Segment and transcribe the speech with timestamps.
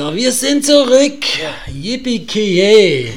[0.00, 1.26] So, wir sind zurück.
[1.70, 2.24] Yippie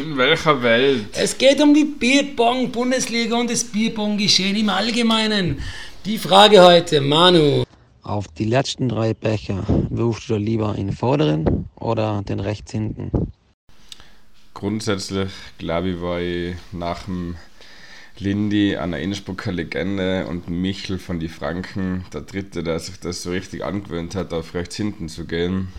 [0.01, 1.05] In welcher Welt?
[1.13, 5.61] Es geht um die Bierbong-Bundesliga und das Bierbong-Geschehen im Allgemeinen.
[6.03, 7.63] Die Frage heute, Manu.
[8.01, 13.11] Auf die letzten drei Becher wirfst du lieber den vorderen oder den rechts hinten?
[14.53, 17.37] Grundsätzlich glaube ich, war ich nach dem
[18.19, 23.31] Lindy, einer Innsbrucker Legende und Michel von die Franken, der dritte, der sich das so
[23.31, 25.69] richtig angewöhnt hat, auf rechts hinten zu gehen.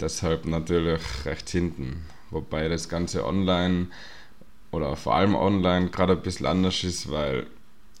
[0.00, 2.04] Deshalb natürlich rechts hinten.
[2.30, 3.88] Wobei das Ganze online
[4.72, 7.46] oder vor allem online gerade ein bisschen anders ist, weil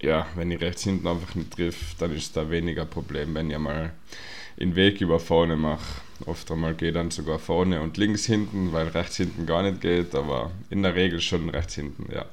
[0.02, 3.58] ja, wenn ich rechts hinten einfach nicht trifft, dann ist da weniger Problem, wenn ich
[3.58, 3.92] mal
[4.58, 6.02] den Weg über vorne mache.
[6.26, 10.14] Oft einmal geht dann sogar vorne und links hinten, weil rechts hinten gar nicht geht,
[10.14, 12.24] aber in der Regel schon rechts hinten, ja.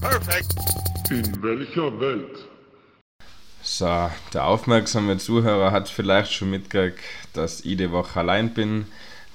[0.00, 0.54] Perfekt.
[1.10, 2.49] In welcher Welt?
[3.80, 8.84] So, der aufmerksame Zuhörer hat vielleicht schon mitgekriegt, dass ich die Woche allein bin.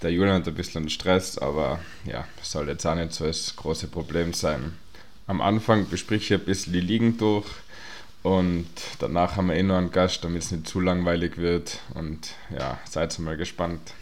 [0.04, 3.88] Der Julian hat ein bisschen Stress, aber ja, soll jetzt auch nicht so das große
[3.88, 4.78] Problem sein.
[5.26, 7.48] Am Anfang bespreche ich ein bisschen die Ligen durch
[8.22, 8.68] und
[9.00, 11.80] danach haben wir eh noch einen Gast, damit es nicht zu langweilig wird.
[11.96, 13.94] Und ja, seid mal gespannt.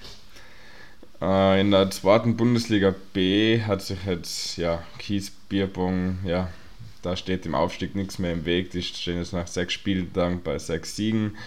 [1.21, 6.49] Äh, in der zweiten Bundesliga B hat sich jetzt ja, Kies Bierbong, ja,
[7.03, 8.71] da steht im Aufstieg nichts mehr im Weg.
[8.71, 11.37] Die stehen jetzt nach sechs Spieltagen bei sechs Siegen.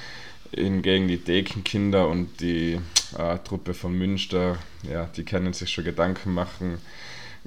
[0.54, 2.78] Hingegen die Dekenkinder und die
[3.18, 6.78] äh, Truppe von Münster, ja, die können sich schon Gedanken machen,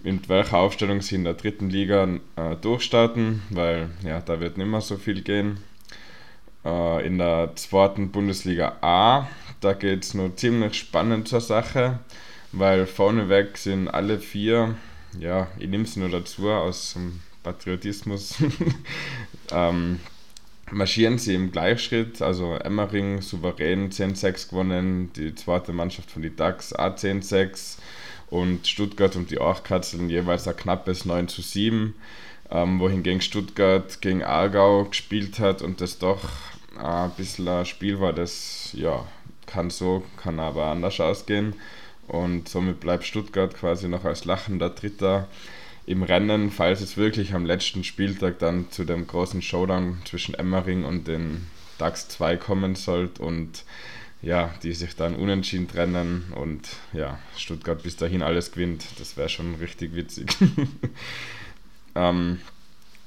[0.03, 4.67] mit welcher Aufstellung sie in der dritten Liga äh, durchstarten, weil ja, da wird nicht
[4.67, 5.59] mehr so viel gehen.
[6.65, 9.29] Äh, in der zweiten Bundesliga A,
[9.61, 11.99] da geht es nur ziemlich spannend zur Sache,
[12.51, 14.75] weil vorneweg sind alle vier,
[15.17, 18.35] ja, ich nehme es nur dazu aus dem Patriotismus,
[19.51, 19.99] ähm,
[20.71, 22.21] marschieren sie im Gleichschritt.
[22.21, 27.77] Also Emmering souverän 10-6 gewonnen, die zweite Mannschaft von die DAX A10-6
[28.29, 31.95] und Stuttgart und die Orchkatzeln jeweils ein knappes 9 zu 7,
[32.51, 36.29] ähm, wohingegen Stuttgart gegen Aargau gespielt hat und das doch
[36.77, 39.05] ein bisschen ein Spiel war, das ja
[39.49, 41.55] kann so, kann aber anders ausgehen.
[42.07, 45.27] Und somit bleibt Stuttgart quasi noch als lachender Dritter
[45.89, 50.83] im Rennen, falls es wirklich am letzten Spieltag dann zu dem großen Showdown zwischen Emmering
[50.85, 51.47] und den
[51.79, 53.63] DAX 2 kommen sollte und
[54.21, 56.61] ja, die sich dann unentschieden trennen und
[56.93, 58.85] ja, Stuttgart bis dahin alles gewinnt.
[58.99, 60.29] Das wäre schon richtig witzig.
[61.95, 62.39] ähm,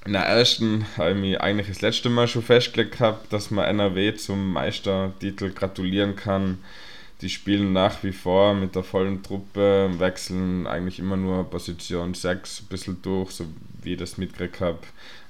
[0.05, 3.65] in der ersten habe ich mich eigentlich das letzte Mal schon festgelegt gehabt, dass man
[3.67, 6.59] NRW zum Meistertitel gratulieren kann.
[7.23, 12.63] Die spielen nach wie vor mit der vollen Truppe, wechseln eigentlich immer nur Position 6
[12.63, 13.47] ein bisschen durch, so
[13.81, 14.81] wie ich das mitgekriegt habe.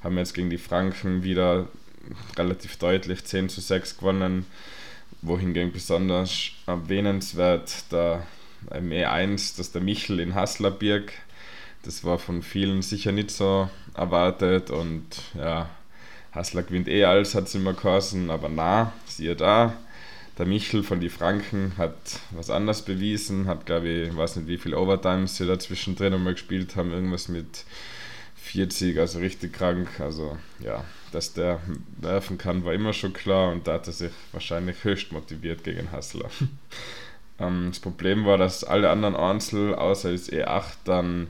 [0.03, 1.69] Haben jetzt gegen die Franken wieder
[2.39, 4.47] relativ deutlich 10 zu 6 gewonnen,
[5.21, 8.27] wohingegen besonders erwähnenswert der
[8.71, 11.13] ME1, dass der Michel in Hasslerbirg,
[11.83, 15.05] das war von vielen sicher nicht so erwartet und
[15.35, 15.69] ja,
[16.33, 19.77] Hassler gewinnt eh alles, hat es immer geheißen, aber na, siehe da,
[20.39, 24.59] der Michel von die Franken hat was anderes bewiesen, hat glaube ich, weiß nicht wie
[24.59, 27.65] viele Overtimes sie da zwischendrin einmal gespielt haben, irgendwas mit
[28.37, 30.01] 40, also richtig krank.
[30.01, 31.61] Also ja, dass der
[32.01, 35.93] werfen kann, war immer schon klar und da hat er sich wahrscheinlich höchst motiviert gegen
[35.93, 36.31] Hassler.
[37.39, 41.29] ähm, das Problem war, dass alle anderen Einzel außer das E8 dann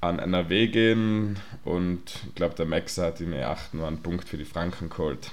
[0.00, 4.38] an NRW gehen und ich glaube, der Max hat im E8 nur einen Punkt für
[4.38, 5.30] die Franken geholt.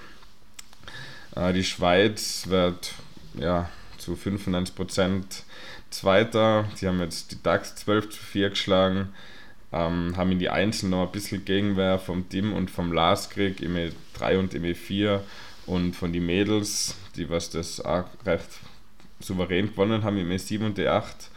[1.38, 2.94] Äh, die Schweiz wird
[3.36, 5.24] ja, zu 95%
[5.90, 6.68] Zweiter.
[6.82, 9.10] Die haben jetzt die DAX 12 zu 4 geschlagen.
[9.72, 13.62] Ähm, haben in die Einzel noch ein bisschen Gegenwehr vom Tim und vom Lars gekriegt,
[13.62, 15.20] im E3 und im E4
[15.66, 18.48] und von den Mädels, die was das auch recht
[19.20, 21.30] souverän gewonnen haben im E7 und E8.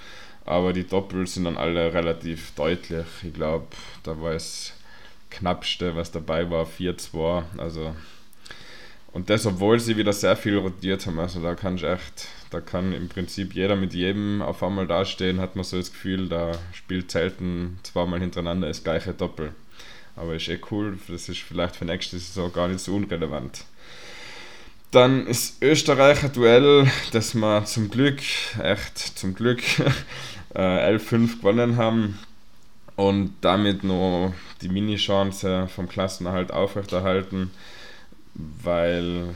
[0.46, 3.06] Aber die Doppel sind dann alle relativ deutlich.
[3.22, 3.66] Ich glaube,
[4.04, 4.72] da war es
[5.30, 7.42] knappste, was dabei war, 4-2.
[7.58, 7.94] Also
[9.12, 11.18] und das, obwohl sie wieder sehr viel rotiert haben.
[11.18, 15.40] Also da kann ich echt, da kann im Prinzip jeder mit jedem auf einmal dastehen,
[15.40, 19.52] hat man so das Gefühl, da spielt selten zweimal hintereinander das gleiche Doppel.
[20.14, 23.64] Aber ist eh cool, das ist vielleicht für nächste Saison gar nicht so unrelevant.
[24.92, 28.20] Dann ist Österreich ein Duell, das wir zum Glück,
[28.62, 29.62] echt zum Glück,
[30.54, 32.18] äh, 11-5 gewonnen haben
[32.96, 37.50] und damit noch die Mini-Chance vom Klassenerhalt aufrechterhalten
[38.34, 39.34] weil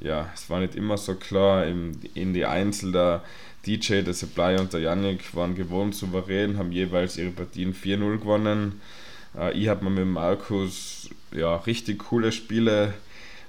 [0.00, 1.66] ja, es war nicht immer so klar.
[1.66, 3.22] In, in die Einzel der
[3.66, 8.80] DJ, der Supply und der Yannick waren gewohnt souverän, haben jeweils ihre Partien 4-0 gewonnen.
[9.36, 12.94] Äh, ich habe mir mit Markus ja, richtig coole Spiele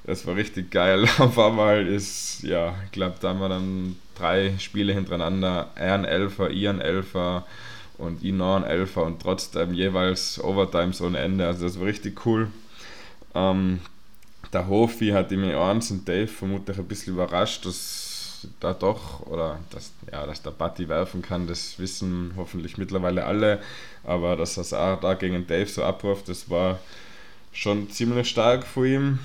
[0.06, 1.08] Das war richtig geil.
[1.20, 5.72] Auf einmal ist, ja, ich glaube, da haben wir dann drei Spiele hintereinander.
[5.76, 7.46] Er ein Elfer, ich ein Elfer
[7.98, 11.46] und ich noch ein Elfer und trotzdem jeweils Overtimes ohne Ende.
[11.46, 12.48] Also das war richtig cool.
[13.36, 13.80] Ähm,
[14.54, 19.60] der Hofi hat im E1 und Dave vermutlich ein bisschen überrascht, dass da doch, oder
[19.72, 23.62] dass, ja, dass der Buddy werfen kann, das wissen hoffentlich mittlerweile alle,
[24.04, 26.80] aber dass das auch da gegen Dave so abwirft, das war
[27.52, 29.20] schon ziemlich stark von ihm.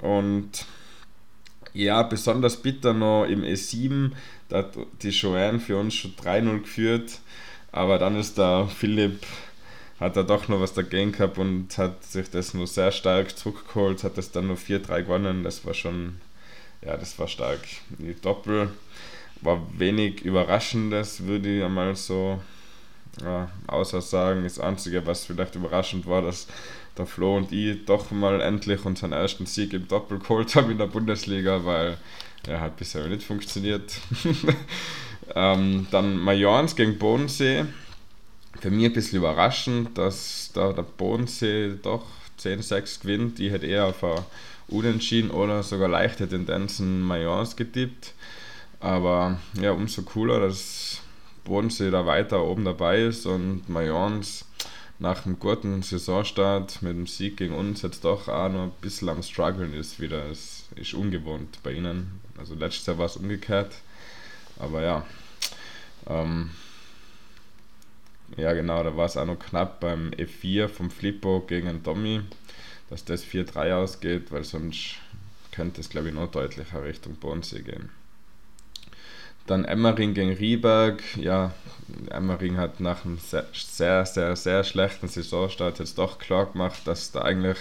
[0.00, 0.66] Und
[1.72, 4.10] ja, besonders bitter noch im E7,
[4.48, 7.20] da hat die Joanne für uns schon 3-0 geführt,
[7.70, 9.24] aber dann ist der Philipp,
[10.00, 14.02] hat er doch noch was dagegen gehabt und hat sich das nur sehr stark zurückgeholt,
[14.02, 16.20] hat das dann nur 4-3 gewonnen, das war schon,
[16.84, 17.60] ja, das war stark.
[17.98, 18.70] Die Doppel
[19.42, 22.40] war wenig Überraschendes, würde ich einmal so
[23.22, 24.44] ja, außer sagen.
[24.44, 26.46] Das Einzige, was vielleicht überraschend war, dass
[26.96, 30.78] der Flo und ich doch mal endlich unseren ersten Sieg im Doppel geholt haben in
[30.78, 31.98] der Bundesliga, weil
[32.46, 33.92] er hat bisher nicht funktioniert.
[35.34, 37.66] ähm, dann Mayence gegen Bodensee.
[38.58, 42.04] Für mich ein bisschen überraschend, dass da der Bodensee doch
[42.40, 43.40] 10-6 gewinnt.
[43.40, 44.24] Ich hätte eher auf ein
[44.68, 48.14] Unentschieden oder sogar leichte Tendenzen Mayence getippt.
[48.80, 51.00] Aber ja, umso cooler, dass
[51.44, 54.44] Bodensee da weiter oben dabei ist und Mayence
[54.98, 59.08] nach einem guten Saisonstart mit dem Sieg gegen uns jetzt doch auch noch ein bisschen
[59.08, 60.26] am Struggeln ist wieder.
[60.26, 62.20] Es ist ungewohnt bei ihnen.
[62.38, 63.74] Also letztes Jahr war es umgekehrt.
[64.58, 65.06] Aber ja.
[66.06, 66.50] Ähm,
[68.36, 72.22] ja genau, da war es auch noch knapp beim F4 vom Flippo gegen Tommy,
[72.88, 74.96] dass das 4-3 ausgeht, weil sonst
[75.52, 77.90] könnte es glaube ich noch deutlicher Richtung Bodensee gehen.
[79.46, 81.02] Dann Emmering gegen Rieberg.
[81.16, 81.52] Ja,
[82.10, 87.10] Emmering hat nach einem sehr, sehr, sehr, sehr schlechten Saisonstart jetzt doch klar gemacht, dass
[87.10, 87.58] da eigentlich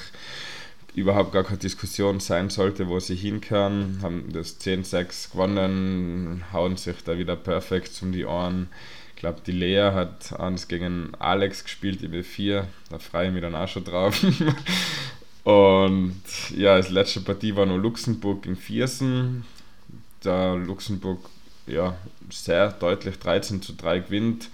[0.93, 3.99] überhaupt gar keine Diskussion sein sollte, wo sie hinkehren.
[4.01, 8.67] Haben das 10-6 gewonnen, hauen sich da wieder perfekt um die Ohren.
[9.19, 12.63] Ich glaube, die Lea hat eins gegen Alex gespielt, im B4.
[12.89, 14.17] Da freue ich mich dann auch schon drauf.
[15.43, 16.21] Und
[16.55, 19.43] ja, das letzte Partie war nur Luxemburg gegen Viersen.
[20.21, 21.19] Da Luxemburg
[21.67, 21.97] ja,
[22.29, 24.47] sehr deutlich 13 zu 3 gewinnt.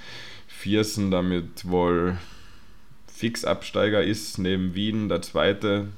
[0.48, 2.18] Viersen damit wohl
[3.06, 5.90] Fixabsteiger ist, neben Wien der zweite.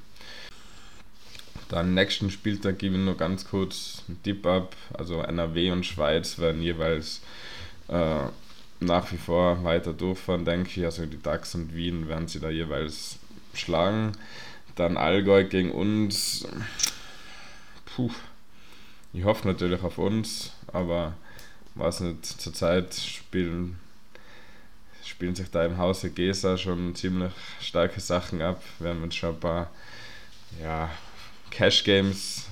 [1.69, 4.75] Dann nächsten Spieltag gebe ich nur ganz kurz einen Tipp ab.
[4.91, 7.21] Also NRW und Schweiz werden jeweils
[7.87, 8.25] äh,
[8.79, 10.85] nach wie vor weiter durchfahren, denke ich.
[10.85, 13.19] Also die DAX und Wien werden sie da jeweils
[13.53, 14.11] schlagen.
[14.75, 16.47] Dann Allgäu gegen uns.
[17.85, 18.11] Puh.
[19.13, 21.13] Ich hoffe natürlich auf uns aber
[21.75, 23.79] weiß nicht, zurzeit spielen,
[25.03, 27.31] spielen sich da im Hause Gesa schon ziemlich
[27.61, 28.61] starke Sachen ab.
[28.79, 29.71] Wir haben jetzt schon ein paar
[30.61, 30.89] ja,
[31.51, 32.47] Cash Games,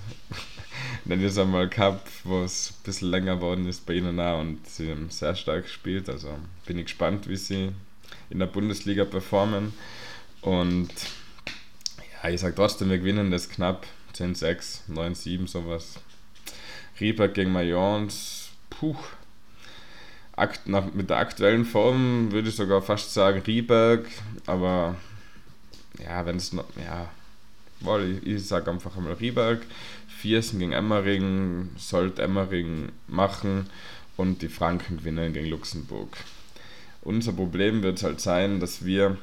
[1.05, 4.67] ich es einmal gehabt, wo es ein bisschen länger geworden ist bei ihnen auch und
[4.67, 6.09] sie haben sehr stark gespielt.
[6.09, 7.71] Also bin ich gespannt, wie sie
[8.29, 9.73] in der Bundesliga performen.
[10.41, 10.89] Und
[12.23, 15.95] ja, ich sage trotzdem, wir gewinnen das knapp 10-6, 9-7, sowas.
[16.99, 18.95] Rieberg gegen Mayence, puh.
[20.35, 24.05] Akt, nach, mit der aktuellen Form würde ich sogar fast sagen Rieberg,
[24.45, 24.95] aber
[26.03, 27.09] ja, wenn es noch, ja,
[27.99, 29.61] ich, ich sage einfach einmal Rieberg.
[30.25, 33.69] Viersen gegen Emmering sollte Emmering machen
[34.17, 36.17] und die Franken gewinnen gegen Luxemburg.
[37.03, 39.19] Unser Problem wird halt sein, dass wir,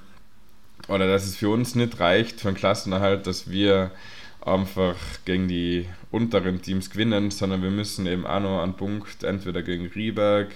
[0.86, 3.90] oder dass es für uns nicht reicht für einen Klassenerhalt, dass wir
[4.42, 4.94] einfach
[5.24, 9.86] gegen die unteren Teams gewinnen, sondern wir müssen eben auch noch einen Punkt entweder gegen
[9.86, 10.52] Rieberg,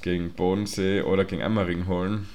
[0.00, 2.26] gegen Bodensee oder gegen Emmering holen.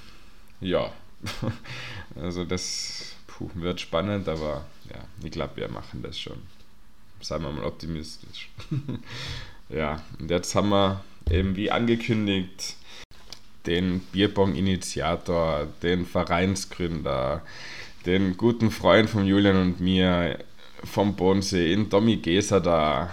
[0.62, 0.94] Ja,
[2.16, 6.38] also das puh, wird spannend, aber ja, ich glaube, wir machen das schon.
[7.22, 8.50] Seien wir mal optimistisch.
[9.70, 12.76] ja, und jetzt haben wir eben wie angekündigt
[13.66, 17.44] den Bierbong-Initiator, den Vereinsgründer,
[18.06, 20.40] den guten Freund von Julian und mir,
[20.84, 23.12] vom Bodensee in Tommy Geser da.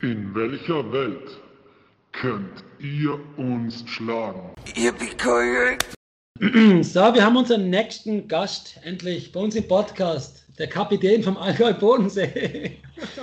[0.00, 1.40] In welcher Welt
[2.12, 4.54] könnt ihr uns schlagen?
[6.82, 10.44] So, wir haben unseren nächsten Gast endlich bei uns im Podcast.
[10.56, 12.78] Der Kapitän vom Allgäu Bodensee.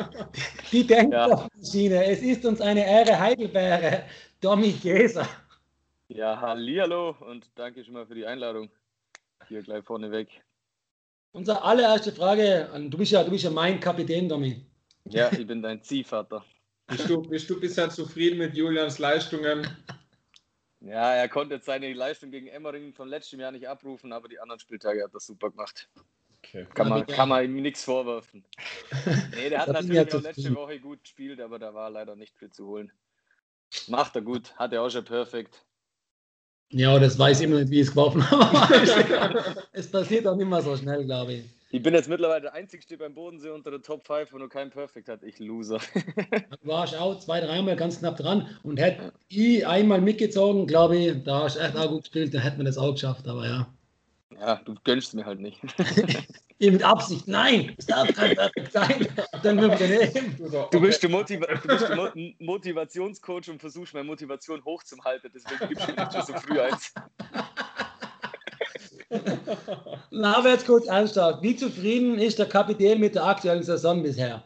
[0.73, 1.95] Die Denkmaschine.
[1.95, 2.01] Ja.
[2.01, 4.03] Es ist uns eine Ehre, Heidelbeere.
[4.41, 5.27] Tommy Geser.
[6.09, 8.69] Ja, hallo und danke schon mal für die Einladung.
[9.47, 10.27] Hier gleich vorne weg.
[11.31, 14.61] Unsere allererste Frage, du bist ja, du bist ja mein Kapitän, Domi.
[15.05, 16.43] Ja, ich bin dein Ziehvater.
[16.87, 19.65] Bist du, bist du bisher zufrieden mit Julians Leistungen?
[20.85, 24.39] Ja, er konnte jetzt seine Leistung gegen Emmering vom letzten Jahr nicht abrufen, aber die
[24.39, 25.89] anderen Spieltage hat er super gemacht.
[26.37, 26.67] Okay.
[26.75, 28.45] Kann, man, kann man ihm nichts vorwerfen.
[29.35, 32.51] Nee, der hat natürlich auch letzte Woche gut gespielt, aber da war leider nicht viel
[32.51, 32.91] zu holen.
[33.87, 35.65] Macht er gut, hat er auch schon perfekt.
[36.71, 39.65] Ja, das weiß ich immer nicht, wie ich es geworfen habe.
[39.71, 41.45] es passiert auch nicht mehr so schnell, glaube ich.
[41.75, 44.69] Ich bin jetzt mittlerweile der Einzige beim Bodensee unter der Top 5, wo noch kein
[44.69, 45.23] Perfect hat.
[45.23, 45.79] Ich Loser.
[45.93, 51.23] du warst auch zwei, dreimal ganz knapp dran und hätte ich einmal mitgezogen, glaube ich,
[51.25, 53.67] da hast du echt auch gut gespielt, dann hätte man das auch geschafft, aber ja.
[54.39, 55.59] Ja, du gönnst mir halt nicht.
[56.59, 59.07] mit Absicht, nein, es darf kein Perfekt sein.
[59.43, 60.37] Dann wir nehmen.
[60.71, 62.07] Du bist der, Motiva du bist der Mo
[62.39, 66.93] Motivationscoach und versuchst meine Motivation hochzuhalten, deswegen gibst du mir nicht schon so früh eins.
[70.11, 71.41] Na, aber jetzt kurz ernsthaft.
[71.41, 74.43] Wie zufrieden ist der Kapitän mit der aktuellen Saison bisher?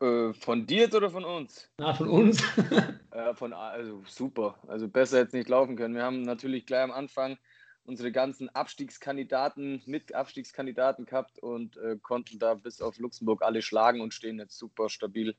[0.00, 1.68] Äh, von dir jetzt oder von uns?
[1.78, 2.42] Na, von uns.
[3.10, 4.58] äh, von, also super.
[4.66, 5.94] Also besser jetzt nicht laufen können.
[5.94, 7.38] Wir haben natürlich gleich am Anfang
[7.84, 14.00] unsere ganzen Abstiegskandidaten mit Abstiegskandidaten gehabt und äh, konnten da bis auf Luxemburg alle schlagen
[14.00, 15.36] und stehen jetzt super stabil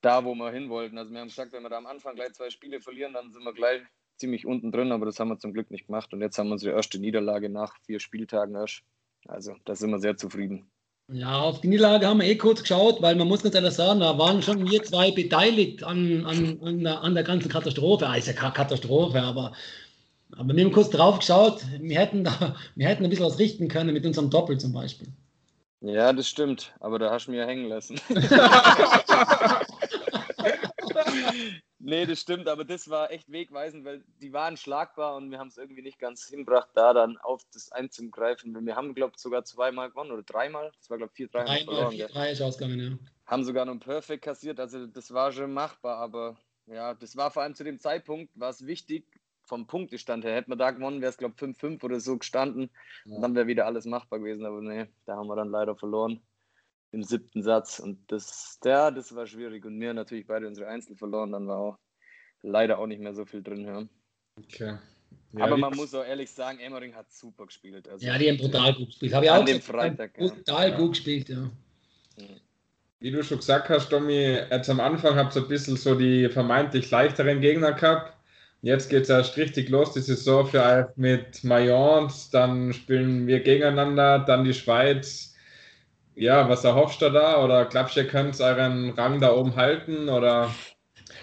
[0.00, 0.96] da, wo wir hin wollten.
[0.96, 3.42] Also wir haben gesagt, wenn wir da am Anfang gleich zwei Spiele verlieren, dann sind
[3.42, 3.82] wir gleich
[4.18, 6.12] ziemlich unten drin, aber das haben wir zum Glück nicht gemacht.
[6.12, 8.82] Und jetzt haben wir unsere erste Niederlage nach vier Spieltagen erst.
[9.26, 10.70] Also da sind wir sehr zufrieden.
[11.10, 14.00] Ja, auf die Niederlage haben wir eh kurz geschaut, weil man muss ganz ehrlich sagen,
[14.00, 18.06] da waren schon wir zwei beteiligt an, an, an, der, an der ganzen Katastrophe.
[18.06, 19.52] Ah, ist ja keine Katastrophe, aber,
[20.36, 23.68] aber wir haben kurz drauf geschaut, wir hätten, da, wir hätten ein bisschen was richten
[23.68, 25.08] können mit unserem Doppel zum Beispiel.
[25.80, 27.98] Ja, das stimmt, aber da hast du mir hängen lassen.
[31.80, 35.48] Nee, das stimmt, aber das war echt wegweisend, weil die waren schlagbar und wir haben
[35.48, 38.66] es irgendwie nicht ganz hinbracht, da dann auf das einzugreifen.
[38.66, 40.72] Wir haben, glaube ich, sogar zweimal gewonnen oder dreimal.
[40.78, 41.44] Das war, glaube ich, vier, drei.
[41.44, 42.98] Dreimal, vier, drei ist ausgegangen, ja.
[43.26, 47.30] Haben sogar noch ein Perfect kassiert, also das war schon machbar, aber ja, das war
[47.30, 49.04] vor allem zu dem Zeitpunkt, war es wichtig,
[49.44, 50.34] vom Punktestand her.
[50.34, 52.70] Hätten wir da gewonnen, wäre es, glaube ich, 5-5 oder so gestanden.
[53.04, 53.16] Ja.
[53.16, 56.20] Und dann wäre wieder alles machbar gewesen, aber nee, da haben wir dann leider verloren
[56.92, 57.78] im siebten Satz.
[57.78, 59.64] Und das, ja, das war schwierig.
[59.64, 61.78] Und wir natürlich beide unsere Einzel verloren, dann war auch
[62.42, 63.64] leider auch nicht mehr so viel drin.
[63.64, 63.84] Ja.
[64.38, 64.78] Okay.
[65.32, 67.88] Ja, Aber man muss auch ehrlich sagen, Emmering hat super gespielt.
[67.88, 69.14] Also ja, die haben brutal gut gespielt.
[69.14, 70.76] Habe ich auch dem Freitag, brutal ja.
[70.76, 71.50] gut gespielt, ja.
[73.00, 76.28] Wie du schon gesagt hast, Domi, jetzt am Anfang habt ihr ein bisschen so die
[76.28, 78.16] vermeintlich leichteren Gegner gehabt.
[78.60, 83.40] Jetzt geht es erst richtig los, die Saison für euch mit Mayence, dann spielen wir
[83.40, 85.36] gegeneinander, dann die Schweiz.
[86.18, 87.44] Ja, was erhoffst du da?
[87.44, 90.08] Oder glaubst du, ihr könnt euren Rang da oben halten?
[90.08, 90.52] Oder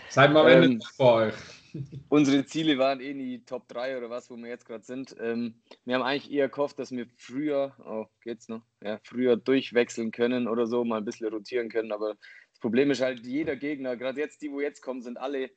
[0.08, 1.34] seid mal am ähm, vor euch?
[2.08, 5.14] Unsere Ziele waren eh nie Top 3 oder was, wo wir jetzt gerade sind.
[5.20, 8.62] Ähm, wir haben eigentlich eher gehofft, dass wir früher, oh, geht's noch?
[8.82, 11.92] Ja, früher durchwechseln können oder so, mal ein bisschen rotieren können.
[11.92, 12.16] Aber
[12.52, 15.50] das Problem ist halt, jeder Gegner, gerade jetzt die, wo jetzt kommen, sind alle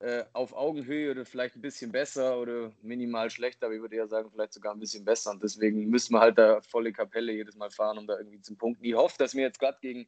[0.00, 4.08] äh, auf Augenhöhe oder vielleicht ein bisschen besser oder minimal schlechter, aber ich würde eher
[4.08, 5.30] sagen, vielleicht sogar ein bisschen besser.
[5.30, 8.56] Und deswegen müssen wir halt da volle Kapelle jedes Mal fahren, um da irgendwie zum
[8.56, 8.80] Punkt.
[8.82, 10.06] Ich hoffe, dass wir jetzt gerade gegen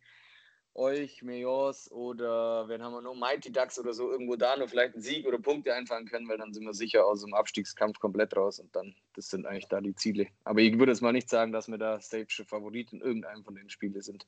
[0.75, 4.95] euch, Meos oder wen haben wir noch, Mighty Ducks oder so, irgendwo da nur vielleicht
[4.95, 8.37] einen Sieg oder Punkte einfahren können, weil dann sind wir sicher aus dem Abstiegskampf komplett
[8.37, 10.29] raus und dann, das sind eigentlich da die Ziele.
[10.45, 13.55] Aber ich würde jetzt mal nicht sagen, dass wir da safe Favorit in irgendeinem von
[13.55, 14.27] den Spielen sind.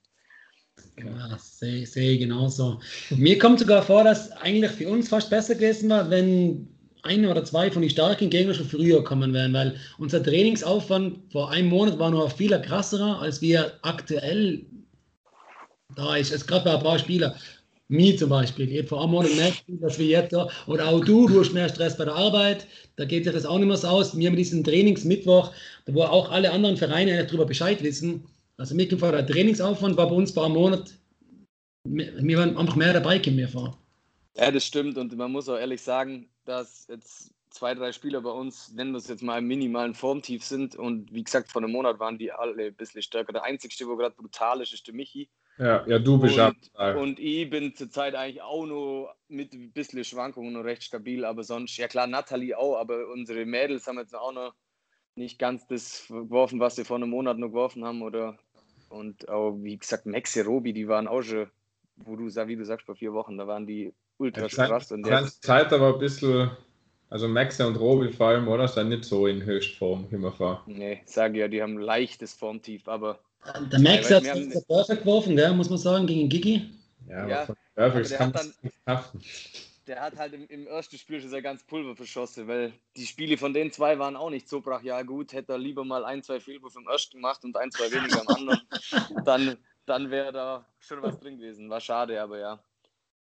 [0.98, 2.80] Ja, sehe seh ich genauso.
[3.10, 6.68] Mir kommt sogar vor, dass eigentlich für uns fast besser gewesen war, wenn
[7.02, 11.50] ein oder zwei von den starken Gegnern schon früher kommen wären, weil unser Trainingsaufwand vor
[11.50, 14.66] einem Monat war noch viel krasser, als wir aktuell
[15.96, 16.32] da ist.
[16.32, 17.34] Es gerade bei ein paar Spielern,
[17.88, 21.26] mir zum Beispiel, ich vor einem Monat gespielt, als wir jetzt da, oder auch du,
[21.26, 23.88] du hast mehr Stress bei der Arbeit, da geht sich das auch nicht mehr so
[23.88, 24.16] aus.
[24.16, 25.50] Wir haben diesen Trainingsmittwoch,
[25.86, 28.22] wo auch alle anderen Vereine darüber Bescheid wissen,
[28.60, 30.94] also mir kommt der Trainingsaufwand war bei uns vor einem Monat,
[31.84, 33.78] wir waren einfach mehr dabei, kommen wir vor.
[34.36, 38.30] Ja, das stimmt und man muss auch ehrlich sagen, dass jetzt zwei, drei Spieler bei
[38.30, 41.72] uns, wenn wir es jetzt mal im minimalen Formtief sind und wie gesagt, vor einem
[41.72, 43.32] Monat waren die alle ein bisschen stärker.
[43.32, 45.28] Der einzige, wo gerade brutal ist, ist der Michi.
[45.58, 50.04] Ja, ja du bist und, und ich bin zurzeit eigentlich auch nur mit ein bisschen
[50.04, 54.14] Schwankungen noch recht stabil, aber sonst, ja klar, Nathalie auch, aber unsere Mädels haben jetzt
[54.14, 54.54] auch noch
[55.16, 58.38] nicht ganz das geworfen, was sie vor einem Monat noch geworfen haben oder
[58.90, 61.46] und auch, wie gesagt, Maxi Robi, die waren auch schon,
[61.96, 64.92] wo du, wie du sagst, vor vier Wochen, da waren die ultra ja, krass.
[64.92, 65.42] Und jetzt...
[65.42, 66.50] Zeit aber ein bisschen,
[67.08, 68.68] also Maxi und Robi vor allem, oder?
[68.68, 70.62] Sind nicht so in Höchstform immer vor.
[70.66, 73.20] Nee, sage ja, die haben leichtes Formtief, aber.
[73.72, 76.68] Der Max hat es perfekt geworfen, gell, muss man sagen, gegen Gigi.
[77.08, 78.52] Ja, ja aber der kann dann,
[79.90, 83.36] der hat halt im, im, ersten Spiel schon sehr ganz Pulver verschossen, weil die Spiele
[83.36, 85.32] von den zwei waren auch nicht so brachial gut.
[85.32, 88.28] Hätte er lieber mal ein, zwei Fehlwürfe im ersten gemacht und ein, zwei weniger am
[88.28, 88.60] anderen,
[89.24, 91.68] dann, dann wäre da schon was drin gewesen.
[91.70, 92.62] War schade, aber ja.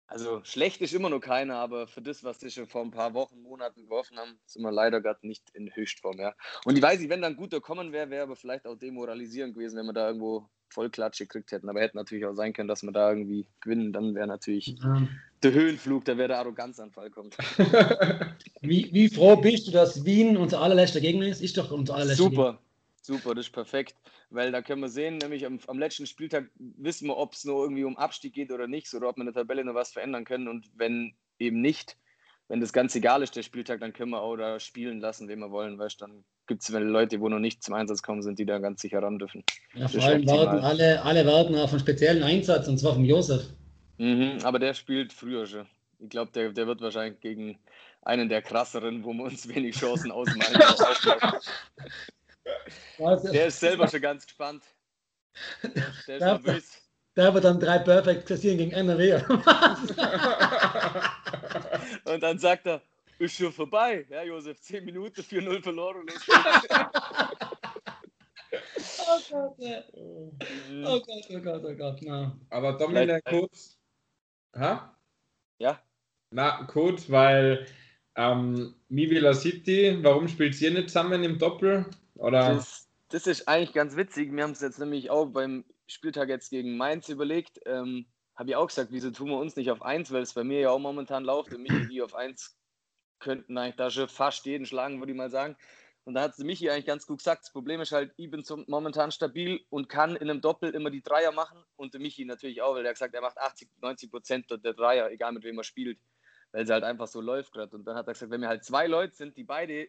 [0.08, 3.14] Also schlecht ist immer noch keiner, aber für das, was sie schon vor ein paar
[3.14, 6.18] Wochen, Monaten geworfen haben, sind wir leider gerade nicht in Höchstform.
[6.18, 6.34] Ja.
[6.64, 9.78] Und ich weiß nicht, wenn dann guter kommen wäre, wäre aber vielleicht auch demoralisierend gewesen,
[9.78, 11.68] wenn wir da irgendwo Vollklatsche gekriegt hätten.
[11.68, 13.92] Aber hätte natürlich auch sein können, dass wir da irgendwie gewinnen.
[13.92, 15.06] Dann wäre natürlich ja.
[15.42, 17.36] Der Höhenflug, da wäre der Arroganzanfall kommt.
[18.60, 21.40] wie, wie froh bist du, dass Wien unser allerletzter Gegner ist?
[21.40, 22.52] Ist doch unser allerletzter Super.
[22.52, 22.62] Gegner.
[23.08, 23.94] Super, das ist perfekt,
[24.28, 27.62] weil da können wir sehen, nämlich am, am letzten Spieltag wissen wir, ob es nur
[27.62, 30.26] irgendwie um Abstieg geht oder nichts oder ob wir in der Tabelle noch was verändern
[30.26, 31.96] können und wenn eben nicht,
[32.48, 35.38] wenn das ganz egal ist, der Spieltag, dann können wir auch da spielen lassen, wen
[35.38, 38.46] wir wollen, weißt dann gibt es Leute, wo noch nicht zum Einsatz kommen sind, die
[38.46, 39.42] da ganz sicher ran dürfen.
[39.74, 43.54] Ja, vor allem warten alle, alle warten auf einen speziellen Einsatz und zwar vom Josef.
[43.98, 45.66] Mhm, aber der spielt früher schon.
[45.98, 47.58] Ich glaube, der, der wird wahrscheinlich gegen
[48.02, 50.58] einen der krasseren, wo wir uns wenig Chancen ausmalen.
[52.98, 54.64] Der ist selber schon ganz gespannt.
[55.62, 56.82] Der ist nervös.
[57.14, 59.22] Der wird dann drei Perfect kassieren gegen NRW.
[62.12, 62.80] Und dann sagt er,
[63.18, 64.06] ist schon vorbei.
[64.08, 66.06] Ja, Josef, 10 Minuten, 4-0 verloren.
[68.98, 69.82] oh Gott, ja.
[69.92, 72.36] oh Gott, oh Gott, oh Gott, na.
[72.50, 73.77] Aber Dominik, kurz.
[74.56, 74.96] Ha?
[75.58, 75.80] Ja?
[76.30, 77.66] Na, kurz, weil
[78.16, 81.86] ähm, Mivila City, warum spielt ihr nicht zusammen im Doppel?
[82.16, 82.54] Oder?
[82.54, 84.32] Das, das ist eigentlich ganz witzig.
[84.32, 87.60] Wir haben es jetzt nämlich auch beim Spieltag jetzt gegen Mainz überlegt.
[87.64, 90.44] Ähm, Habe ich auch gesagt, wieso tun wir uns nicht auf 1, weil es bei
[90.44, 92.56] mir ja auch momentan läuft und Michi die auf 1
[93.20, 95.56] könnten eigentlich da schon fast jeden schlagen, würde ich mal sagen.
[96.08, 99.10] Und da hat Michi eigentlich ganz gut gesagt, das Problem ist halt, ich bin momentan
[99.12, 102.76] stabil und kann in einem Doppel immer die Dreier machen und der Michi natürlich auch,
[102.76, 105.98] weil er gesagt, er macht 80, 90 Prozent der Dreier, egal mit wem er spielt,
[106.50, 107.76] weil es halt einfach so läuft gerade.
[107.76, 109.88] Und dann hat er gesagt, wenn wir halt zwei Leute sind, die beide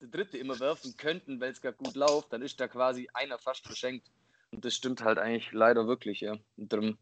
[0.00, 3.38] der Dritte immer werfen könnten, weil es gerade gut läuft, dann ist da quasi einer
[3.38, 4.10] fast verschenkt.
[4.50, 6.38] Und das stimmt halt eigentlich leider wirklich, ja.
[6.56, 6.98] Und darum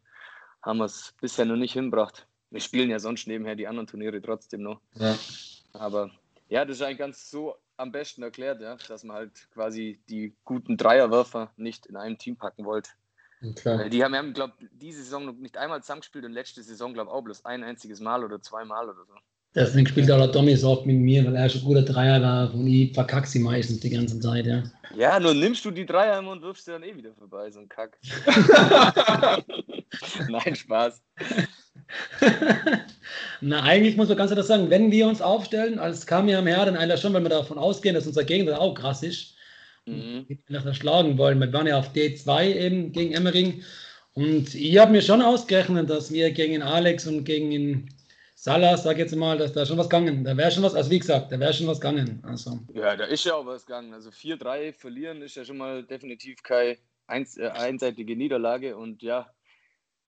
[0.61, 2.27] haben wir es bisher noch nicht hinbracht.
[2.51, 4.83] Wir spielen ja sonst nebenher die anderen Turniere trotzdem noch.
[4.97, 5.17] Ja.
[5.73, 6.11] Aber
[6.51, 10.35] ja, das ist eigentlich ganz so am besten erklärt, ja, dass man halt quasi die
[10.45, 12.91] guten Dreierwerfer nicht in einem Team packen wollte.
[13.43, 13.89] Okay.
[13.89, 17.15] Die haben, haben glaube diese Saison noch nicht einmal zusammengespielt und letzte Saison, glaube ich,
[17.15, 19.15] auch bloß ein einziges Mal oder zweimal oder so.
[19.55, 22.55] Deswegen spielt auch der Tommy so oft mit mir, weil er schon guter Dreier war
[22.55, 24.63] und ich verkack sie meistens die ganze Zeit, ja.
[24.95, 27.59] Ja, nur nimmst du die Dreier immer und wirfst sie dann eh wieder vorbei, so
[27.61, 27.99] ein Kack.
[30.29, 31.03] Nein, Spaß.
[33.41, 36.97] Na, eigentlich muss man ganz ehrlich sagen, wenn wir uns aufstellen, als Kamehameha, dann einer
[36.97, 39.35] schon, wenn wir davon ausgehen, dass unser Gegner auch krass ist,
[39.87, 40.27] mhm.
[40.47, 41.41] wir schlagen wollen.
[41.41, 43.63] Wir waren ja auf D2 eben gegen Emmering
[44.15, 47.89] und ich habe mir schon ausgerechnet, dass wir gegen Alex und gegen
[48.35, 50.25] Salah, sag jetzt mal, dass da schon was gegangen.
[50.25, 52.23] Da wäre schon was, also wie gesagt, da wäre schon was gegangen.
[52.27, 52.59] Also.
[52.73, 53.93] Ja, da ist ja auch was gegangen.
[53.93, 58.79] Also 4-3 verlieren ist ja schon mal definitiv keine eins, äh, einseitige Niederlage.
[58.79, 59.31] Und ja,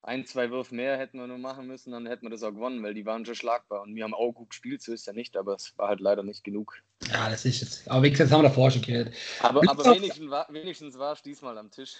[0.02, 2.82] ein, zwei Würfe mehr hätten wir nur machen müssen, dann hätten wir das auch gewonnen,
[2.82, 3.82] weil die waren schon schlagbar.
[3.82, 6.22] Und wir haben auch gut gespielt, so ist ja nicht, aber es war halt leider
[6.22, 6.82] nicht genug.
[7.08, 7.88] Ja, das ist jetzt.
[7.88, 9.14] Aber wie gesagt, das haben wir davor schon gehört.
[9.40, 11.96] Aber, aber wenigstens, war, wenigstens war es diesmal am Tisch.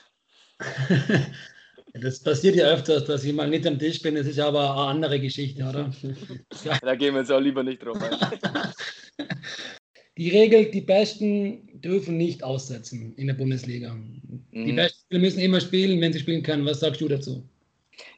[1.94, 4.14] Das passiert ja öfters, dass ich mal nicht am Tisch bin.
[4.14, 5.92] Das ist aber eine andere Geschichte, oder?
[6.80, 9.28] Da gehen wir jetzt auch lieber nicht drauf ein.
[10.18, 13.94] Die Regel, die Besten dürfen nicht aussetzen in der Bundesliga.
[13.94, 14.66] Mhm.
[14.66, 16.66] Die Besten müssen immer spielen, wenn sie spielen können.
[16.66, 17.48] Was sagst du dazu?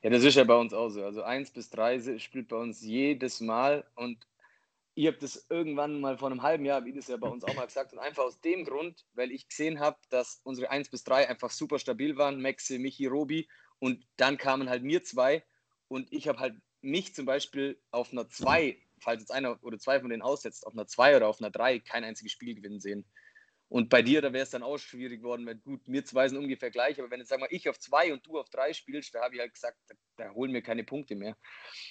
[0.02, 1.04] Ja, das ist ja bei uns auch so.
[1.04, 4.26] Also 1 bis 3 spielt bei uns jedes Mal und
[4.94, 7.54] ihr habt das irgendwann mal vor einem halben Jahr, wie das ja bei uns auch
[7.54, 11.04] mal gesagt, und einfach aus dem Grund, weil ich gesehen habe, dass unsere 1 bis
[11.04, 13.48] 3 einfach super stabil waren, Maxe, Michi, Robi,
[13.80, 15.44] und dann kamen halt mir zwei
[15.88, 20.00] und ich habe halt mich zum Beispiel auf einer 2, falls jetzt einer oder zwei
[20.00, 23.04] von denen aussetzt, auf einer 2 oder auf einer 3 kein einziges Spiel gewinnen sehen.
[23.74, 26.38] Und bei dir, da wäre es dann auch schwierig geworden, weil gut, wir zwei sind
[26.38, 29.12] ungefähr gleich, aber wenn jetzt, sag mal, ich auf 2 und du auf 3 spielst,
[29.16, 31.36] da habe ich halt gesagt, da, da holen wir keine Punkte mehr.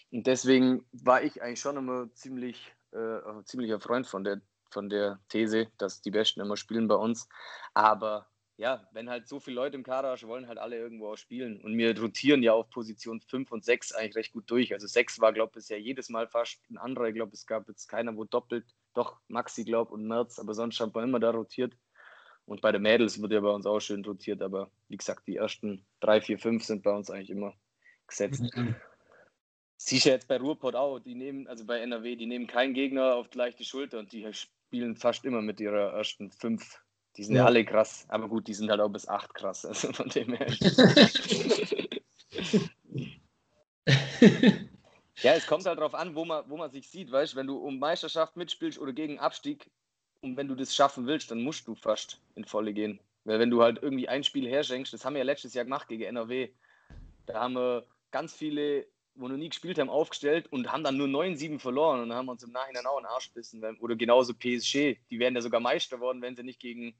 [0.10, 4.40] Und deswegen war ich eigentlich schon immer ziemlich äh, ziemlicher Freund von der,
[4.72, 7.28] von der These, dass die Besten immer spielen bei uns.
[7.74, 11.18] Aber ja, wenn halt so viele Leute im Kader hast, wollen halt alle irgendwo auch
[11.18, 11.60] spielen.
[11.62, 14.74] Und wir rotieren ja auf Position 5 und 6 eigentlich recht gut durch.
[14.74, 17.10] Also 6 war, glaube ich, bisher jedes Mal fast ein anderer.
[17.10, 20.80] Ich glaube, es gab jetzt keiner, wo doppelt, doch Maxi, glaube und Merz, aber sonst
[20.80, 21.76] haben wir immer da rotiert.
[22.46, 25.38] Und bei den Mädels wird ja bei uns auch schön rotiert, aber wie gesagt, die
[25.38, 27.54] ersten 3, 4, 5 sind bei uns eigentlich immer
[28.08, 28.44] gesetzt.
[28.56, 28.76] Mhm.
[29.78, 33.16] Siehst du jetzt bei Ruhrpott auch, die nehmen, also bei NRW, die nehmen keinen Gegner
[33.16, 36.82] auf die leichte Schulter und die spielen fast immer mit ihrer ersten fünf.
[37.16, 39.66] Die sind ja, ja alle krass, aber gut, die sind halt auch bis acht krass,
[39.66, 40.48] also von dem her.
[45.24, 47.48] ja, es kommt halt darauf an, wo man, wo man sich sieht, weißt du, wenn
[47.48, 49.72] du um Meisterschaft mitspielst oder gegen Abstieg
[50.22, 53.00] und wenn du das schaffen willst, dann musst du fast in volle gehen.
[53.24, 55.88] Weil wenn du halt irgendwie ein Spiel herschenkst, das haben wir ja letztes Jahr gemacht
[55.88, 56.50] gegen NRW,
[57.26, 61.08] da haben wir ganz viele wo noch nie gespielt haben, aufgestellt und haben dann nur
[61.08, 63.64] 9-7 verloren und dann haben wir uns im Nachhinein auch einen Arsch bissen.
[63.80, 66.96] Oder genauso PSG, die wären ja sogar Meister geworden, wenn sie nicht gegen,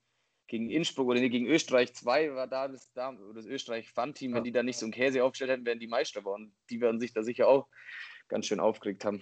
[0.48, 4.52] gegen Innsbruck oder nicht gegen Österreich 2 war da das, da, das Österreich-Fun-Team, wenn die
[4.52, 6.54] da nicht so einen Käse aufgestellt hätten, wären die Meister geworden.
[6.70, 7.68] Die werden sich da sicher auch
[8.34, 9.22] ganz schön aufgeregt haben.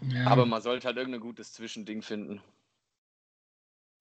[0.00, 0.26] Ja.
[0.26, 2.42] Aber man sollte halt irgendein gutes Zwischending finden.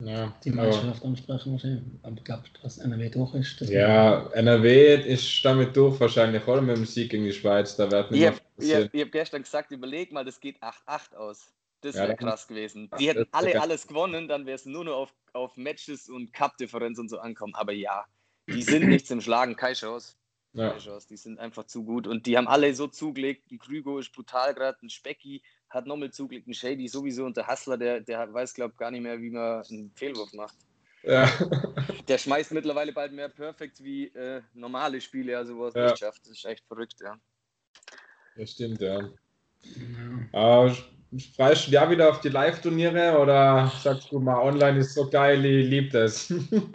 [0.03, 1.63] Ja, die Mannschaft ansprechen muss.
[1.63, 3.61] Ich glaube, dass NRW durch ist.
[3.61, 6.61] ja, NRW ist damit durch wahrscheinlich, oder?
[6.61, 7.75] Mit dem Sieg gegen die Schweiz.
[7.75, 11.53] Da wird ich habe hab, hab gestern gesagt, überleg mal, das geht 8-8 aus.
[11.81, 12.89] Das wäre ja, krass gewesen.
[12.99, 16.99] Die hätten alle alles gewonnen, dann wäre es nur noch auf, auf Matches und Cup-Differenz
[16.99, 17.53] und so ankommen.
[17.55, 18.05] Aber ja,
[18.47, 20.15] die sind nichts im Schlagen, keine Chance.
[20.53, 20.75] Ja.
[21.09, 23.51] Die sind einfach zu gut und die haben alle so zugelegt.
[23.51, 27.47] Ein Krügo ist brutal gerade, ein Specki hat nochmal zugelegt, ein Shady sowieso und der
[27.47, 30.55] Hustler, der, der weiß, glaube ich, gar nicht mehr, wie man einen Fehlwurf macht.
[31.03, 31.27] Ja.
[32.07, 35.85] Der schmeißt mittlerweile bald mehr Perfekt wie äh, normale Spiele, also er es ja.
[35.85, 36.21] nicht schafft.
[36.21, 37.17] Das ist echt verrückt, ja.
[38.35, 39.09] Das stimmt, ja.
[39.63, 40.29] Mhm.
[40.31, 40.71] Äh,
[41.35, 45.43] freust du ja wieder auf die Live-Turniere oder sagst du mal, online ist so geil,
[45.43, 46.31] ich liebe das?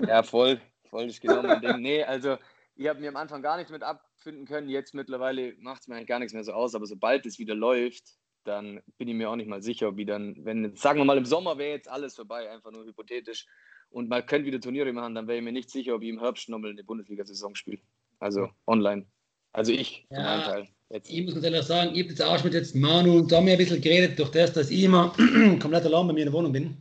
[0.06, 0.60] Ja, voll.
[0.90, 1.80] Voll ist genau mein Ding.
[1.80, 2.36] Nee, also
[2.76, 4.68] ich habe mir am Anfang gar nichts mit abfinden können.
[4.68, 6.74] Jetzt mittlerweile macht es mir eigentlich gar nichts mehr so aus.
[6.74, 8.04] Aber sobald es wieder läuft,
[8.44, 11.24] dann bin ich mir auch nicht mal sicher, wie dann, wenn, sagen wir mal, im
[11.24, 13.46] Sommer wäre jetzt alles vorbei, einfach nur hypothetisch,
[13.90, 16.20] und man könnte wieder Turniere machen, dann wäre ich mir nicht sicher, ob ich im
[16.20, 17.78] Herbst nochmal eine Bundesliga-Saison spiele.
[18.18, 19.06] Also online.
[19.52, 20.68] Also ich, ja, meinem Teil.
[20.90, 21.10] Jetzt.
[21.10, 23.58] Ich muss ganz ehrlich sagen, ich habe jetzt auch mit jetzt Manu und Tommy ein
[23.58, 25.12] bisschen geredet, durch das, dass ich immer
[25.60, 26.76] komplett allein bei mir in der Wohnung bin.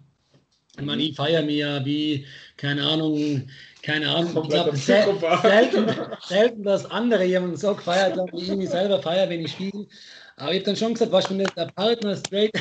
[0.78, 2.26] Ich meine, ich feiere mich ja wie,
[2.58, 3.48] keine Ahnung,
[3.82, 5.88] keine Ahnung, ich glaube, selten,
[6.28, 9.86] selten, dass andere jemanden so gefeiert haben, wie ich mich selber feiere, wenn ich spiele.
[10.38, 12.52] Aber ich habe dann schon gesagt, was wenn der Partner straight,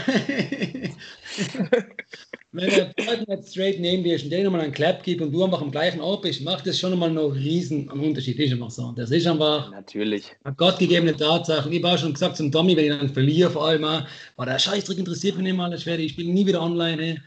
[2.53, 5.43] wenn der Partner straight neben dir ist und der nochmal einen Clap gibt und du
[5.43, 8.39] einfach am gleichen Ort bist, macht das schon nochmal noch einen riesen Unterschied.
[8.39, 8.93] Das ist einfach so.
[8.93, 10.37] Das ist einfach Natürlich.
[10.45, 11.69] eine gottgegebene Tatsache.
[11.69, 14.07] Ich habe auch schon gesagt zum Tommy, wenn ich dann verliere, vor allem, war
[14.47, 17.03] der Scheißdreck interessiert mich nicht mal, das werde ich spiele nie wieder online.
[17.03, 17.21] Hey.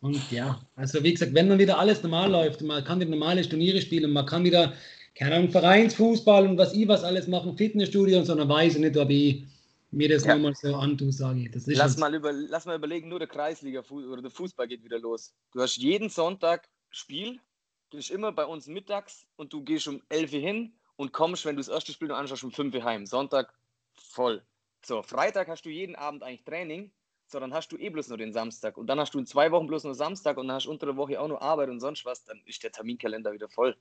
[0.00, 3.46] Und ja, also wie gesagt, wenn man wieder alles normal läuft, man kann wieder normale
[3.46, 4.72] Turniere spielen, man kann wieder,
[5.14, 8.80] keine Ahnung, Vereinsfußball und was ich was alles machen, Fitnessstudio und so, dann weiß ich
[8.80, 9.44] nicht, ob ich
[9.90, 10.34] mir das ja.
[10.34, 11.76] nochmal so antue, sage ich.
[11.76, 15.34] lass, mal über, lass mal überlegen, nur der Kreisliga oder der Fußball geht wieder los.
[15.52, 17.38] Du hast jeden Sonntag Spiel,
[17.90, 21.44] du bist immer bei uns mittags und du gehst um 11 Uhr hin und kommst,
[21.44, 23.04] wenn du das erste Spiel noch anschaust, um 5 Uhr heim.
[23.04, 23.52] Sonntag
[23.92, 24.42] voll.
[24.82, 26.90] So, Freitag hast du jeden Abend eigentlich Training
[27.30, 29.50] so, dann hast du eh bloß nur den Samstag und dann hast du in zwei
[29.50, 31.80] Wochen bloß nur Samstag und dann hast du unter der Woche auch nur Arbeit und
[31.80, 33.76] sonst was, dann ist der Terminkalender wieder voll.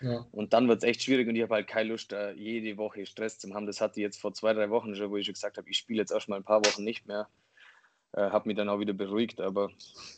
[0.00, 0.26] Ja.
[0.32, 3.06] Und dann wird es echt schwierig und ich habe halt keine Lust, da jede Woche
[3.06, 3.66] Stress zu haben.
[3.66, 5.78] Das hatte ich jetzt vor zwei, drei Wochen schon, wo ich schon gesagt habe, ich
[5.78, 7.28] spiele jetzt auch mal ein paar Wochen nicht mehr.
[8.12, 9.70] Äh, habe mich dann auch wieder beruhigt, aber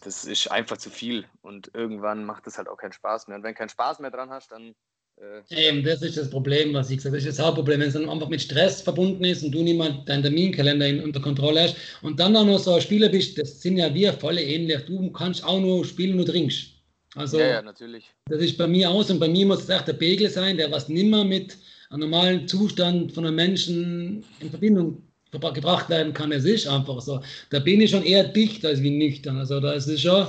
[0.03, 3.37] das ist einfach zu viel und irgendwann macht das halt auch keinen Spaß mehr.
[3.37, 4.75] Und wenn keinen Spaß mehr dran hast, dann
[5.21, 7.19] äh, Eben, das ist das Problem, was ich gesagt habe.
[7.19, 10.09] Das ist das Hauptproblem, wenn es dann einfach mit Stress verbunden ist und du niemand
[10.09, 13.63] deinen Terminkalender in, unter Kontrolle hast und dann auch noch so ein Spieler bist, das
[13.63, 14.83] sind ja wir voll ähnlich.
[14.87, 16.73] Du kannst auch nur spielen, nur trinkst.
[17.15, 18.05] Also, ja, ja, natürlich.
[18.29, 20.71] Das ist bei mir aus und bei mir muss es echt der Pegel sein, der
[20.71, 21.57] was nimmer mit
[21.89, 26.33] einem normalen Zustand von einem Menschen in Verbindung gebracht werden kann.
[26.33, 27.21] Es ist einfach so.
[27.51, 29.39] Da bin ich schon eher dicht als wie nüchtern.
[29.39, 30.27] Also da ist es schon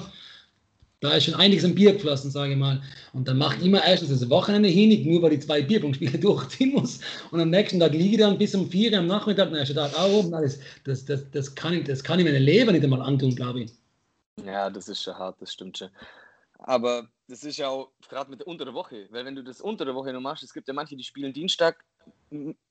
[0.99, 2.81] da ist schon einiges im Bier geflossen, sage ich mal.
[3.13, 6.99] Und dann macht immer erstens das Wochenende hin, nur weil die zwei Bierpunktspiele durchziehen muss.
[7.31, 9.97] Und am nächsten Tag liege ich dann bis um vier am Nachmittag, am nächsten Tag
[9.97, 10.31] auch oben.
[10.31, 13.61] Das, das, das, das, kann ich, das kann ich meinem Leben nicht einmal antun, glaube
[13.61, 13.71] ich.
[14.43, 15.89] Ja, das ist schon hart, das stimmt schon.
[16.59, 19.61] Aber das ist ja auch gerade mit der unter der Woche, weil wenn du das
[19.61, 21.83] unter der Woche noch machst, es gibt ja manche, die spielen Dienstag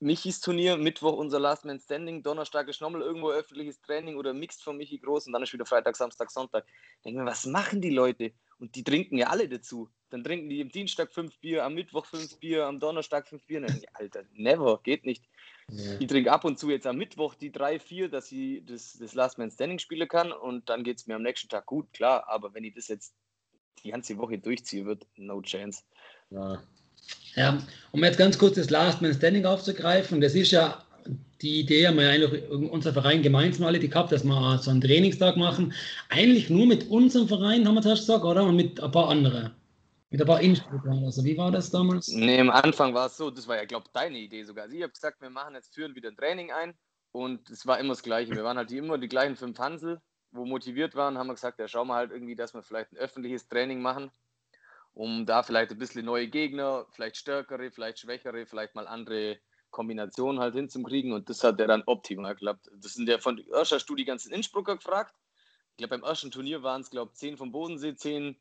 [0.01, 4.63] Michis Turnier, Mittwoch unser Last Man Standing, Donnerstag ist nochmal irgendwo öffentliches Training oder Mixed
[4.63, 6.67] von Michi Groß und dann ist wieder Freitag, Samstag, Sonntag.
[7.05, 8.33] Denke mir, was machen die Leute?
[8.59, 9.91] Und die trinken ja alle dazu.
[10.11, 13.61] Dann trinken die am Dienstag fünf Bier, am Mittwoch fünf Bier, am Donnerstag fünf Bier.
[13.63, 15.25] Dann, Alter, never, geht nicht.
[15.69, 15.99] Ja.
[15.99, 19.15] Ich trinke ab und zu jetzt am Mittwoch die drei, vier, dass ich das, das
[19.15, 22.29] Last Man Standing spielen kann und dann geht es mir am nächsten Tag gut, klar.
[22.29, 23.15] Aber wenn ich das jetzt
[23.83, 25.83] die ganze Woche durchziehe, wird no chance.
[26.31, 26.63] Ja.
[27.35, 27.59] Ja,
[27.93, 30.83] um jetzt ganz kurz das Last Man Standing aufzugreifen, das ist ja
[31.43, 34.71] die Idee, haben wir ja eigentlich unser Verein gemeinsam alle die gehabt, dass wir so
[34.71, 35.75] einen Trainingstag machen.
[36.09, 38.45] Eigentlich nur mit unserem Verein, haben wir das gesagt, oder?
[38.45, 39.55] Und mit ein paar anderen.
[40.11, 41.05] Mit ein paar Instruktoren.
[41.05, 42.09] Also, wie war das damals?
[42.09, 44.65] Nee, am Anfang war es so, das war ja, glaube ich, deine Idee sogar.
[44.65, 46.75] Also ich habe gesagt, wir machen jetzt führen wieder ein Training ein
[47.13, 48.35] und es war immer das Gleiche.
[48.35, 51.69] Wir waren halt immer die gleichen fünf Hansel, wo motiviert waren, haben wir gesagt, ja,
[51.69, 54.11] schauen wir halt irgendwie, dass wir vielleicht ein öffentliches Training machen
[54.97, 59.39] um da vielleicht ein bisschen neue Gegner, vielleicht stärkere, vielleicht schwächere, vielleicht mal andere
[59.71, 61.13] Kombinationen halt hinzukriegen.
[61.13, 62.71] Und das hat er dann optimal geklappt.
[62.81, 65.15] Das sind ja von erster Studie ganz in Innsbrucker gefragt.
[65.73, 68.37] Ich glaube, beim ersten Turnier waren es, glaube ich, zehn vom Bodensee, zehn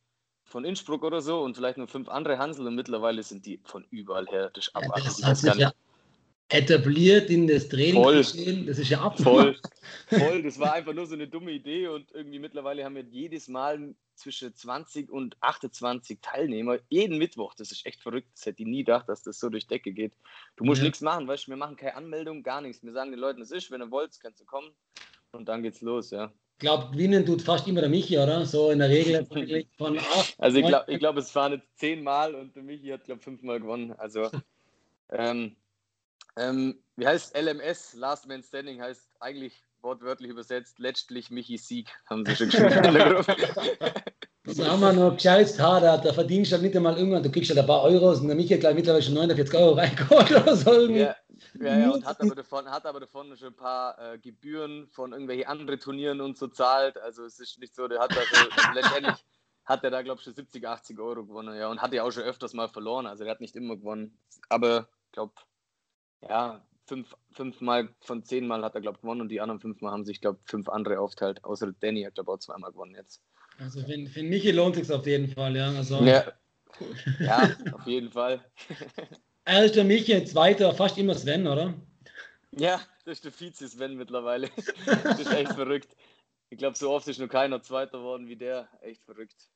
[0.45, 3.85] von Innsbruck oder so und vielleicht nur fünf andere Hansel und mittlerweile sind die von
[3.89, 4.49] überall her.
[4.53, 5.73] Das, ja, das, hat sich ja,
[6.47, 8.17] etabliert in das Training Voll.
[8.19, 8.65] geschehen.
[8.65, 9.19] Das ist ja ab.
[9.19, 9.57] Voll,
[10.07, 10.41] voll.
[10.41, 13.93] Das war einfach nur so eine dumme Idee und irgendwie mittlerweile haben wir jedes Mal
[14.15, 17.53] zwischen 20 und 28 Teilnehmer jeden Mittwoch.
[17.55, 18.29] Das ist echt verrückt.
[18.33, 20.13] Das hätte ich nie gedacht, dass das so durch Decke geht.
[20.55, 20.85] Du musst Ja.
[20.85, 22.83] nichts machen, weißt du, wir machen keine Anmeldung, gar nichts.
[22.83, 24.71] Wir sagen den Leuten, es ist, wenn ihr wollt, kannst du kommen
[25.31, 26.31] und dann geht's los, ja.
[26.57, 28.45] Ich glaube, gewinnen tut fast immer der Michi, oder?
[28.45, 29.25] So in der Regel
[29.77, 30.35] von acht.
[30.37, 33.25] Also ich glaube, ich glaub, es waren jetzt zehnmal und der Michi hat, glaube ich,
[33.25, 33.91] fünfmal gewonnen.
[33.91, 34.31] Also,
[35.09, 35.57] ähm,
[36.37, 42.25] ähm, wie heißt LMS, Last Man Standing, heißt eigentlich wortwörtlich übersetzt, letztlich Michi Sieg, haben
[42.25, 43.35] sie schon geschrieben in der Gruppe.
[44.57, 47.49] Da haben wir noch gescheit hart, da verdienst du halt nicht einmal irgendwann, du kriegst
[47.49, 50.55] halt ein paar Euros und der Michi hat gleich mittlerweile schon 49 Euro reingeholt oder
[50.55, 50.71] so.
[50.71, 50.99] irgendwie.
[50.99, 51.15] Ja,
[51.59, 55.13] ja, ja, und hat aber, davon, hat aber davon schon ein paar äh, Gebühren von
[55.13, 56.97] irgendwelchen anderen Turnieren und so zahlt.
[56.97, 59.15] Also es ist nicht so, der hat da so, letztendlich
[59.65, 61.57] hat er da, glaube ich, schon 70, 80 Euro gewonnen.
[61.57, 63.07] Ja, und hat ja auch schon öfters mal verloren.
[63.07, 64.17] Also er hat nicht immer gewonnen.
[64.49, 65.33] Aber ich glaube,
[66.21, 70.05] ja, fünf, fünfmal von zehnmal hat er, glaube ich, gewonnen und die anderen fünfmal haben
[70.05, 71.43] sich, glaube ich, fünf andere aufteilt.
[71.43, 73.21] Außer Danny hat, glaube ich, auch zweimal gewonnen jetzt.
[73.59, 75.69] Also für, für Michi lohnt sich auf jeden Fall, ja.
[75.69, 76.25] Also Ja,
[77.19, 78.43] ja auf jeden Fall.
[79.45, 81.73] erster Michi, zweiter fast immer Sven, oder?
[82.51, 84.49] Ja, das ist der Vize-Sven mittlerweile.
[85.03, 85.95] Das ist echt verrückt.
[86.49, 88.67] Ich glaube, so oft ist noch keiner Zweiter worden wie der.
[88.81, 89.49] Echt verrückt.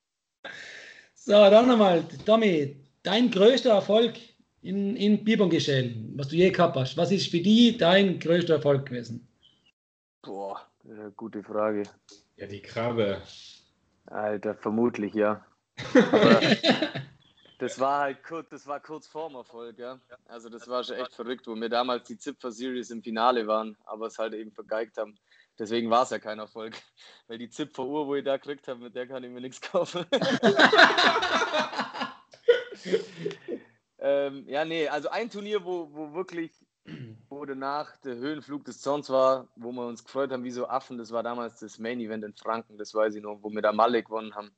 [1.14, 4.18] So, dann nochmal, Tommy, dein größter Erfolg
[4.62, 6.98] in, in Bierbon geschehen, was du je gehabt hast.
[6.98, 9.28] Was ist für dich dein größter Erfolg gewesen?
[10.22, 11.84] Boah, äh, gute Frage.
[12.36, 13.22] Ja, die Krabbe.
[14.08, 15.46] Alter, vermutlich ja.
[15.94, 16.42] Aber
[17.60, 20.00] das war halt kurz, das war kurz vorm Erfolg, ja.
[20.26, 23.78] Also das war schon echt verrückt, wo wir damals die Zipfer Series im Finale waren,
[23.86, 25.18] aber es halt eben vergeigt haben.
[25.58, 26.76] Deswegen war es ja kein Erfolg.
[27.28, 29.62] Weil die Zipfer Uhr, wo ich da gekriegt habe, mit der kann ich mir nichts
[29.62, 30.06] kaufen.
[34.02, 36.52] ähm, ja, nee, also ein Turnier, wo, wo wirklich,
[37.30, 40.98] wo danach der Höhenflug des Zorns war, wo wir uns gefreut haben wie so Affen,
[40.98, 43.74] das war damals das Main Event in Franken, das weiß ich noch, wo wir da
[43.74, 44.52] Malle gewonnen haben.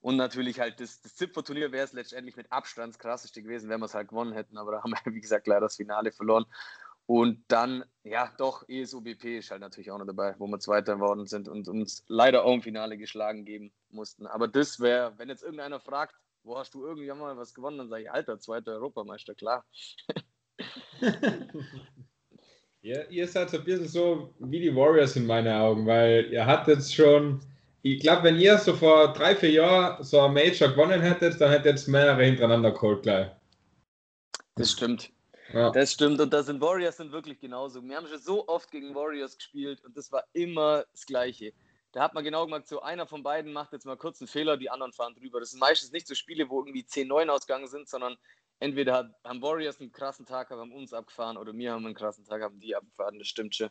[0.00, 3.80] Und natürlich halt das, das Zipfer-Turnier wäre es letztendlich mit Abstand das krasseste gewesen, wenn
[3.80, 6.46] wir es halt gewonnen hätten, aber da haben wir, wie gesagt, leider das Finale verloren.
[7.06, 11.26] Und dann, ja, doch, ESOBP ist halt natürlich auch noch dabei, wo wir Zweiter geworden
[11.26, 14.26] sind und uns leider auch im Finale geschlagen geben mussten.
[14.26, 16.14] Aber das wäre, wenn jetzt irgendeiner fragt,
[16.48, 19.64] wo hast du irgendwann mal was gewonnen, dann sage ich, Alter, zweiter Europameister, klar.
[22.80, 26.46] Ja, ihr seid so ein bisschen so wie die Warriors in meinen Augen, weil ihr
[26.46, 27.40] hattet schon,
[27.82, 31.50] ich glaube, wenn ihr so vor drei, vier Jahren so ein Major gewonnen hättet, dann
[31.50, 33.30] hättet ihr mehrere hintereinander geholt gleich.
[34.54, 35.10] Das stimmt.
[35.52, 35.70] Ja.
[35.70, 36.20] Das stimmt.
[36.20, 37.82] Und das sind Warriors sind wirklich genauso.
[37.82, 41.52] Wir haben schon so oft gegen Warriors gespielt und das war immer das Gleiche.
[41.98, 44.56] Da hat man genau gemerkt, so einer von beiden macht jetzt mal kurz einen Fehler,
[44.56, 45.40] die anderen fahren drüber.
[45.40, 48.16] Das sind meistens nicht so Spiele, wo irgendwie 10-9 ausgegangen sind, sondern
[48.60, 52.24] entweder hat, haben Warriors einen krassen Tag, haben uns abgefahren oder wir haben einen krassen
[52.24, 53.18] Tag, haben die abgefahren.
[53.18, 53.70] Das stimmt schon.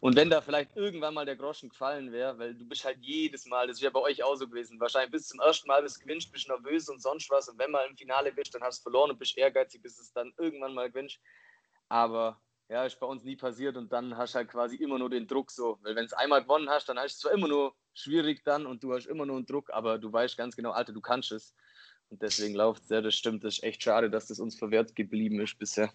[0.00, 3.44] Und wenn da vielleicht irgendwann mal der Groschen gefallen wäre, weil du bist halt jedes
[3.44, 6.00] Mal, das ja bei euch auch so gewesen, wahrscheinlich bis zum ersten Mal bist du
[6.00, 7.50] gewinnst, bist nervös und sonst was.
[7.50, 10.14] Und wenn mal im Finale bist, dann hast du verloren und bist ehrgeizig, bis es
[10.14, 11.20] dann irgendwann mal gewinnst.
[11.90, 15.10] Aber ja, ist bei uns nie passiert und dann hast du halt quasi immer nur
[15.10, 15.78] den Druck so.
[15.82, 18.66] Weil wenn es einmal gewonnen hast, dann hast du es zwar immer nur schwierig dann
[18.66, 21.32] und du hast immer nur einen Druck, aber du weißt ganz genau, Alter, du kannst
[21.32, 21.54] es.
[22.08, 22.88] Und deswegen läuft es.
[22.90, 23.44] Ja, das stimmt.
[23.44, 25.90] Das ist echt schade, dass das uns verwehrt geblieben ist bisher.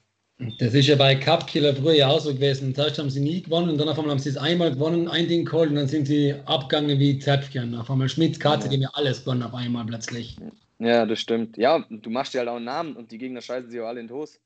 [0.58, 2.74] Das ist ja bei Cup Killer früher ja auch so gewesen.
[2.74, 5.28] Zuerst haben sie nie gewonnen und dann auf einmal haben sie es einmal gewonnen, ein
[5.28, 7.76] Ding geholt und dann sind sie abgegangen wie Zäpfchen.
[7.76, 10.38] Auf einmal Schmitz, Katze, die haben ja alles gewonnen auf einmal plötzlich.
[10.80, 11.58] Ja, das stimmt.
[11.58, 13.88] Ja, und du machst dir halt auch einen Namen und die Gegner scheißen sich auch
[13.88, 14.40] alle in die Hose.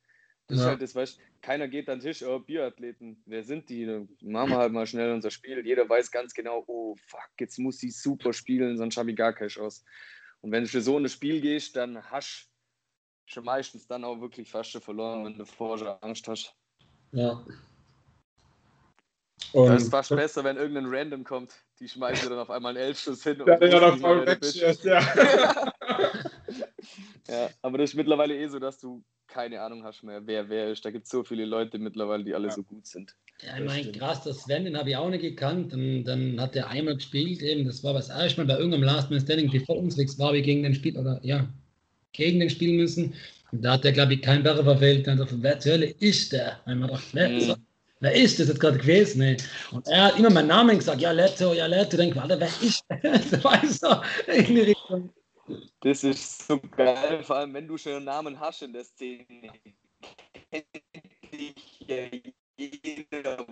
[0.47, 0.69] Das ist Ja.
[0.71, 3.85] halt das, weißt keiner geht an den Tisch, oh, Bierathleten, wer sind die?
[3.85, 5.65] Dann Machen wir halt mal schnell unser Spiel.
[5.65, 9.33] Jeder weiß ganz genau, oh fuck, jetzt muss ich super spielen, sonst habe ich gar
[9.33, 9.83] keine Chance.
[10.41, 12.49] Und wenn du für so ein Spiel gehst, dann hast
[13.27, 16.55] du schon meistens dann auch wirklich fast schon verloren, wenn du vorher Angst hast.
[17.11, 17.43] Ja.
[19.53, 21.63] Und Das ist fast besser, wenn irgendein Random kommt.
[21.79, 23.41] Die schmeißen dir dann auf einmal einen Elfschuss hin.
[23.41, 24.99] und Ja, noch voll wegschießt, ja.
[27.27, 29.03] Ja, aber das ist mittlerweile eh so, dass du
[29.35, 30.85] keine Ahnung hast mehr, wer wer ist.
[30.85, 33.13] Da gibt es so viele Leute mittlerweile, die alle so gut sind.
[33.41, 35.73] Ja, ich meine, krass, das Sven, den habe ich auch nicht gekannt.
[35.73, 39.11] Und dann hat er einmal gespielt, eben, das war das erste Mal bei irgendeinem Last
[39.11, 41.45] Man Standing, bevor uns nichts war, wir gegen den Spiel, oder ja,
[42.13, 43.13] gegen den spielen müssen.
[43.51, 45.05] Und da hat er, glaube ich, kein Barre verfehlt.
[45.05, 46.61] Dann so, wer zur Hölle ist der?
[46.65, 47.37] Und ich dachte, wer, Mhm.
[47.37, 47.55] ist,
[47.99, 49.19] wer ist das jetzt gerade gewesen?
[49.19, 49.35] Ne?
[49.71, 51.97] Und er hat immer meinen Namen gesagt, ja, Leto, ja, Leto.
[51.97, 53.19] Denke ich, Alter, wer ist der?
[53.21, 55.09] so, weißt du, in die Richtung.
[55.81, 59.51] Das ist so geil, vor allem wenn du schon einen Namen hast in der Szene.
[60.51, 60.65] Kennt
[61.31, 62.09] dich ja
[62.57, 63.45] jeder.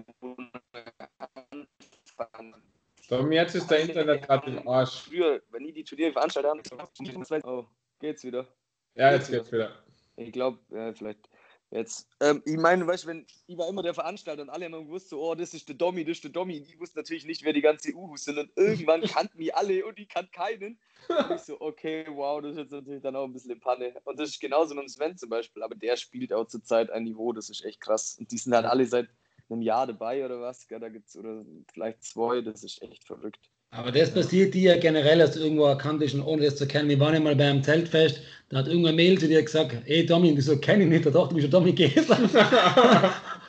[3.07, 5.01] Tom, jetzt ist der Internet gerade im Arsch.
[5.01, 7.65] Früher, wenn die die Turniere veranstaltet haben, oh,
[7.99, 8.47] geht's wieder.
[8.95, 9.83] Ja, jetzt geht's wieder.
[10.15, 11.29] Ich glaube, ja, vielleicht.
[11.73, 15.09] Jetzt, ähm, ich meine, weißt, wenn, ich war immer der Veranstalter und alle haben gewusst,
[15.09, 16.57] so, oh, das ist der Dommi, das ist der Dommi.
[16.57, 19.97] Ich wusste natürlich nicht, wer die ganze Uhu sind und irgendwann kannten mich alle und
[19.97, 20.77] ich kannte keinen.
[21.09, 23.91] Und ich so, okay, wow, das ist jetzt natürlich dann auch ein bisschen in Panne.
[24.03, 27.05] Und das ist genauso mit dem Sven zum Beispiel, aber der spielt auch zurzeit ein
[27.05, 28.17] Niveau, das ist echt krass.
[28.19, 29.09] Und die sind halt alle seit
[29.49, 33.49] einem Jahr dabei oder was, da gibt's, oder vielleicht zwei, das ist echt verrückt.
[33.75, 36.89] Aber das passiert dir ja generell, dass du irgendwo erkannt bist, ohne das zu kennen.
[36.89, 40.31] Wir waren ja mal beim Zeltfest, da hat irgendein Mail zu dir gesagt, ey Domi,
[40.35, 41.05] wieso kenne ich nicht?
[41.05, 42.15] Da dachte du bist ja Domi Geser.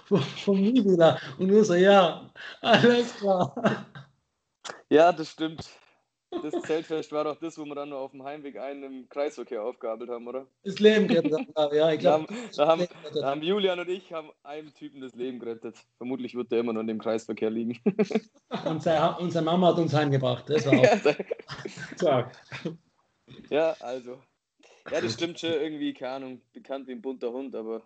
[0.07, 1.21] von, von mir wieder.
[1.39, 2.31] Und du so, ja,
[2.63, 3.55] alles klar.
[4.89, 5.69] Ja, das stimmt.
[6.43, 9.63] Das Zeltfest war doch das, wo wir dann nur auf dem Heimweg einen im Kreisverkehr
[9.63, 10.47] aufgabelt haben, oder?
[10.65, 12.27] Das Leben gerettet ja, ich glaube.
[12.57, 15.77] Da, haben, da haben Julian und ich haben einem Typen das Leben gerettet.
[15.97, 17.79] Vermutlich wird der immer noch in dem Kreisverkehr liegen.
[18.65, 20.49] Und seine, unsere Mama hat uns heimgebracht.
[20.49, 20.75] Das war
[22.25, 22.71] auch.
[23.51, 24.19] ja, also.
[24.91, 27.83] Ja, das stimmt schon irgendwie, keine Ahnung, bekannt wie ein bunter Hund, aber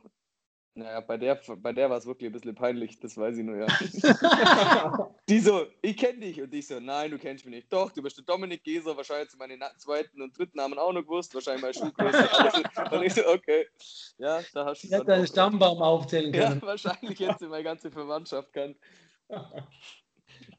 [0.74, 3.57] naja, bei der, bei der war es wirklich ein bisschen peinlich, das weiß ich nur,
[3.57, 3.66] ja.
[5.28, 6.40] die so, ich kenne dich.
[6.40, 7.72] Und ich so, nein, du kennst mich nicht.
[7.72, 11.35] Doch, du bist der Dominik Geser, wahrscheinlich meine zweiten und dritten Namen auch noch gewusst,
[11.35, 12.28] wahrscheinlich meine Schuhgröße.
[12.92, 13.66] und ich so, okay.
[14.18, 16.61] Ja, da hast du Ich hätte deinen Stammbaum aufzählen können.
[16.61, 18.76] Ja, wahrscheinlich jetzt meine ganze Verwandtschaft kann.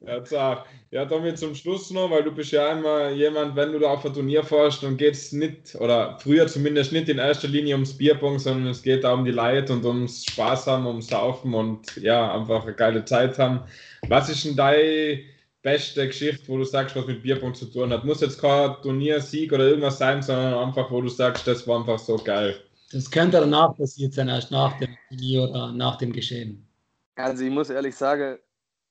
[0.01, 0.65] Ja, zart.
[0.91, 4.05] Ja, damit zum Schluss noch, weil du bist ja immer jemand, wenn du da auf
[4.05, 7.97] ein Turnier fährst, dann geht es nicht, oder früher zumindest nicht in erster Linie ums
[7.97, 11.97] Bierpong, sondern es geht da um die Leute und ums Spaß haben, ums Saufen und
[11.97, 13.61] ja, einfach eine geile Zeit haben.
[14.07, 15.19] Was ist denn deine
[15.61, 18.05] beste Geschichte, wo du sagst, was mit Bierpong zu tun hat?
[18.05, 21.99] Muss jetzt kein Turniersieg oder irgendwas sein, sondern einfach, wo du sagst, das war einfach
[21.99, 22.55] so geil.
[22.93, 26.65] Das könnte danach passiert sein, erst nach dem Turnier oder nach dem Geschehen.
[27.15, 28.37] Also ich muss ehrlich sagen,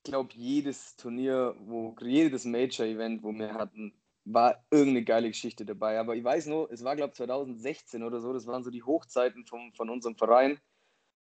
[0.02, 3.92] glaube, jedes Turnier, wo jedes Major-Event, wo wir hatten,
[4.24, 5.98] war irgendeine geile Geschichte dabei.
[5.98, 8.82] Aber ich weiß nur, es war, glaube ich, 2016 oder so, das waren so die
[8.82, 10.58] Hochzeiten vom, von unserem Verein.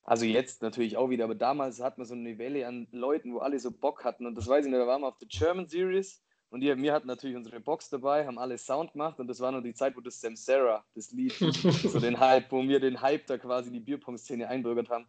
[0.03, 3.39] Also jetzt natürlich auch wieder, aber damals hatten wir so eine Welle an Leuten, wo
[3.39, 4.25] alle so Bock hatten.
[4.25, 6.93] Und das weiß ich nicht, da waren wir auf der German Series und die, wir
[6.93, 9.95] hatten natürlich unsere Box dabei, haben alle Sound gemacht und das war noch die Zeit,
[9.95, 13.71] wo das Sam Sarah, das Lied, so den Hype, wo wir den Hype da quasi
[13.71, 15.05] die Bierpong-Szene einbürgert haben.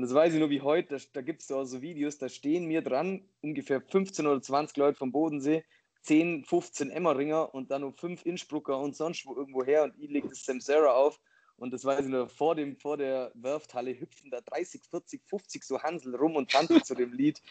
[0.00, 2.30] Und das weiß ich nur wie heute, da, da gibt es so, so Videos, da
[2.30, 5.62] stehen mir dran ungefähr 15 oder 20 Leute vom Bodensee,
[6.04, 10.08] 10, 15 Emmeringer und dann noch 5 Innsbrucker und sonst wo irgendwo her und ich
[10.08, 11.20] lege das Samsara auf
[11.56, 15.64] und das weiß ich nur, vor, dem, vor der Werfthalle hüpfen da 30, 40, 50
[15.64, 17.42] so Hansel rum und tanzen zu dem Lied.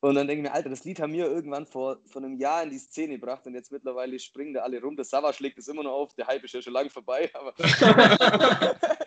[0.00, 2.64] Und dann denke ich mir, Alter, das Lied haben wir irgendwann vor, vor einem Jahr
[2.64, 4.96] in die Szene gebracht und jetzt mittlerweile springen da alle rum.
[4.96, 7.54] Der Sava schlägt es immer noch auf, der Hype ist ja schon lange vorbei, aber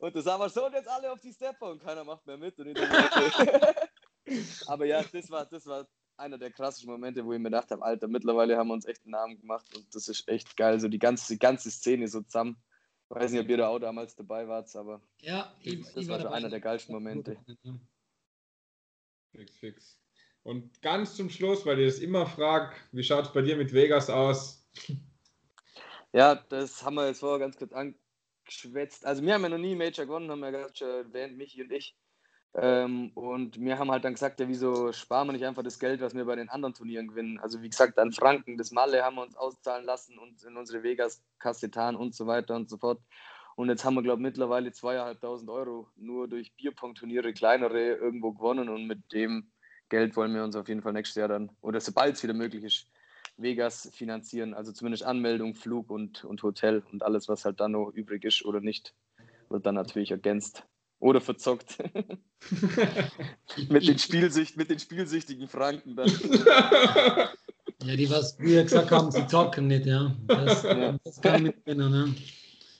[0.00, 2.38] Und das haben wir so und jetzt alle auf die Stepper und keiner macht mehr
[2.38, 2.54] mit.
[4.66, 5.86] Aber ja, das war, das war
[6.16, 9.04] einer der krassen Momente, wo ich mir gedacht habe, Alter, mittlerweile haben wir uns echt
[9.04, 10.80] einen Namen gemacht und das ist echt geil.
[10.80, 12.56] So die ganze, die ganze Szene so zusammen.
[13.10, 16.08] Ich weiß nicht, ob ihr da auch damals dabei wart, aber ja, ich, das ich
[16.08, 17.36] war, war einer der geilsten Momente.
[19.32, 19.98] Fix, fix.
[20.44, 23.74] Und ganz zum Schluss, weil ihr es immer fragt, wie schaut es bei dir mit
[23.74, 24.66] Vegas aus?
[26.12, 27.94] Ja, das haben wir jetzt vorher ganz kurz an,
[28.50, 29.06] geschwätzt.
[29.06, 31.62] Also wir haben ja noch nie Major gewonnen, haben wir ja gerade schon erwähnt, Michi
[31.62, 31.96] und ich.
[32.54, 36.00] Ähm, und wir haben halt dann gesagt, ja, wieso sparen wir nicht einfach das Geld,
[36.00, 37.38] was wir bei den anderen Turnieren gewinnen?
[37.38, 40.82] Also wie gesagt, an Franken, das Malle haben wir uns auszahlen lassen und in unsere
[40.82, 43.00] Vegas Kassetan und so weiter und so fort.
[43.54, 48.68] Und jetzt haben wir, glaube ich, mittlerweile zweieinhalbtausend Euro nur durch Bierpong-Turniere, kleinere, irgendwo gewonnen.
[48.68, 49.52] Und mit dem
[49.88, 52.64] Geld wollen wir uns auf jeden Fall nächstes Jahr dann, oder sobald es wieder möglich
[52.64, 52.90] ist,
[53.42, 57.90] Vegas finanzieren, also zumindest Anmeldung, Flug und, und Hotel und alles, was halt dann noch
[57.90, 58.94] übrig ist oder nicht,
[59.48, 60.64] wird dann natürlich ergänzt
[60.98, 61.78] oder verzockt.
[63.68, 66.08] mit, den Spielsücht, mit den spielsüchtigen Franken dann.
[67.82, 70.14] ja, die was wir gesagt haben, sie zocken nicht, ja.
[70.26, 70.96] Das, ja.
[71.02, 72.14] das kann ich mitnehmen, ne?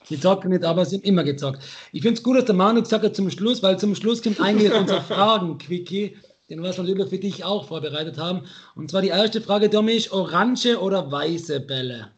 [0.09, 1.63] Die zocken nicht, aber sie haben immer gezockt.
[1.91, 4.41] Ich finde es gut, dass der Manu gesagt hat zum Schluss, weil zum Schluss kommt
[4.41, 6.17] eigentlich unser Fragen-Quickie
[6.51, 8.45] den wir natürlich für dich auch vorbereitet haben.
[8.75, 12.11] Und zwar die erste Frage, Dominik, orange oder weiße Bälle?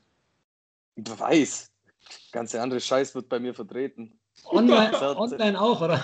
[0.96, 1.72] Weiß.
[2.32, 4.20] Ganz andere Scheiß wird bei mir vertreten.
[4.46, 6.02] Online, online auch, oder?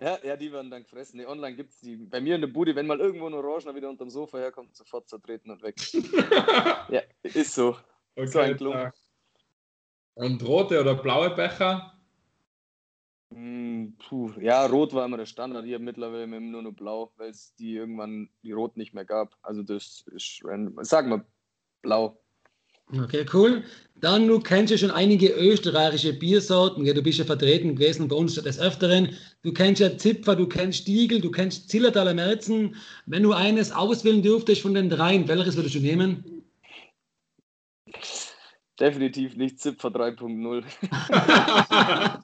[0.00, 1.18] Ja, ja, die werden dann gefressen.
[1.18, 1.96] Nee, online gibt es die.
[1.96, 5.08] Bei mir in der Bude, wenn mal irgendwo ein Orangener wieder unterm Sofa herkommt, sofort
[5.08, 5.74] zertreten und weg.
[6.88, 7.76] ja, ist so.
[8.16, 8.92] Okay, so ein Klump.
[10.14, 11.97] Und rote oder blaue Becher?
[13.98, 15.64] Puh, ja, rot war immer der Standard.
[15.64, 19.36] Habe mittlerweile nur noch blau, weil es die irgendwann die rot nicht mehr gab.
[19.42, 20.84] Also das ist random.
[20.84, 21.24] Sagen wir
[21.82, 22.18] blau.
[22.96, 23.64] Okay, cool.
[23.96, 26.84] Dann, du kennst ja schon einige österreichische Biersorten.
[26.84, 29.10] Du bist ja vertreten gewesen bei uns des Öfteren.
[29.42, 32.76] Du kennst ja Zipfer, du kennst Stiegel, du kennst Zillertaler Merzen.
[33.04, 36.37] Wenn du eines auswählen dürftest von den dreien, welches würdest du nehmen?
[38.78, 40.64] Definitiv nicht Zipfer 3.0.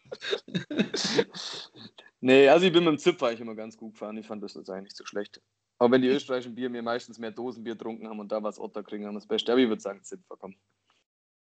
[2.21, 4.17] nee, also ich bin mit dem Zipfer eigentlich immer ganz gut gefahren.
[4.17, 5.41] Ich fand das jetzt eigentlich nicht so schlecht.
[5.79, 8.61] Auch wenn die österreichischen Bier mir meistens mehr Dosenbier getrunken haben und da war es
[8.61, 9.51] Otterkringer das Beste.
[9.51, 10.55] Aber ich würde sagen Zipfer, komm.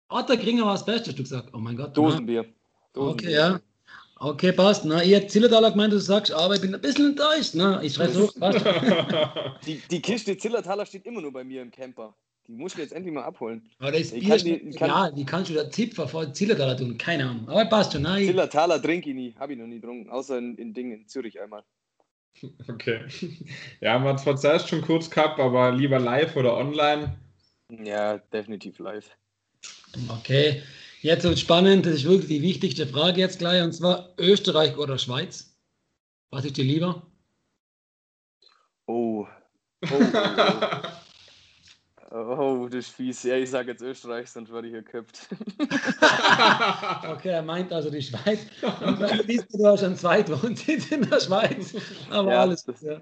[0.09, 1.49] Otterkringer war das Beste, hast du gesagt.
[1.53, 1.95] Oh mein Gott.
[1.95, 2.45] Dosenbier.
[2.93, 3.30] Dosenbier.
[3.30, 3.59] Okay, ja.
[4.18, 4.86] Okay, passt.
[4.86, 7.53] Na, ihr Zillertaler gemeint, du sagst, aber ich bin ein bisschen enttäuscht.
[7.55, 8.34] Na, ich schreibe hoch.
[9.66, 12.16] die, die Kiste Zillertaler steht immer nur bei mir im Camper.
[12.48, 13.70] Die muss ich jetzt endlich mal abholen.
[13.80, 16.98] Aber das ich Bier, die, kann, ja, wie kannst du da Zipfer vor Zillertaler tun?
[16.98, 17.48] Keine Ahnung.
[17.48, 18.02] Aber passt schon.
[18.02, 18.26] Nein.
[18.26, 19.36] Zillertaler trinke ich nie.
[19.39, 20.10] Habe ich noch nie getrunken.
[20.10, 21.64] Außer in, in Ding in Zürich einmal.
[22.68, 23.06] Okay.
[23.80, 27.16] Ja, man hat zwar zuerst schon kurz gehabt, aber lieber live oder online?
[27.70, 29.10] Ja, definitiv live.
[30.10, 30.64] Okay.
[31.02, 31.86] Jetzt wird spannend.
[31.86, 33.62] Das ist wirklich die wichtigste Frage jetzt gleich.
[33.62, 35.56] Und zwar Österreich oder Schweiz?
[36.32, 37.06] Was ist dir lieber?
[38.88, 39.28] Oh.
[39.84, 40.88] oh, oh, oh.
[42.16, 43.24] Oh, das ist fies.
[43.24, 45.28] Ja, ich sage jetzt Österreich, sonst werde ich geköpft.
[47.09, 48.45] okay, er meint also die Schweiz.
[48.61, 51.76] Du, hast einen Zweitwohnsitz in der Schweiz.
[52.11, 52.66] Aber ja, alles.
[52.66, 53.01] Das, ja.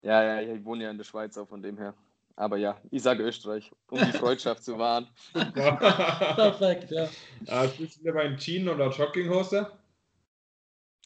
[0.00, 1.92] ja, ja, ich wohne ja in der Schweiz auch von dem her.
[2.34, 5.08] Aber ja, ich sage Österreich, um die Freundschaft zu wahren.
[5.34, 7.10] Perfekt, ja.
[7.44, 9.70] Äh, bist du lieber in Jeans oder Jogginghose?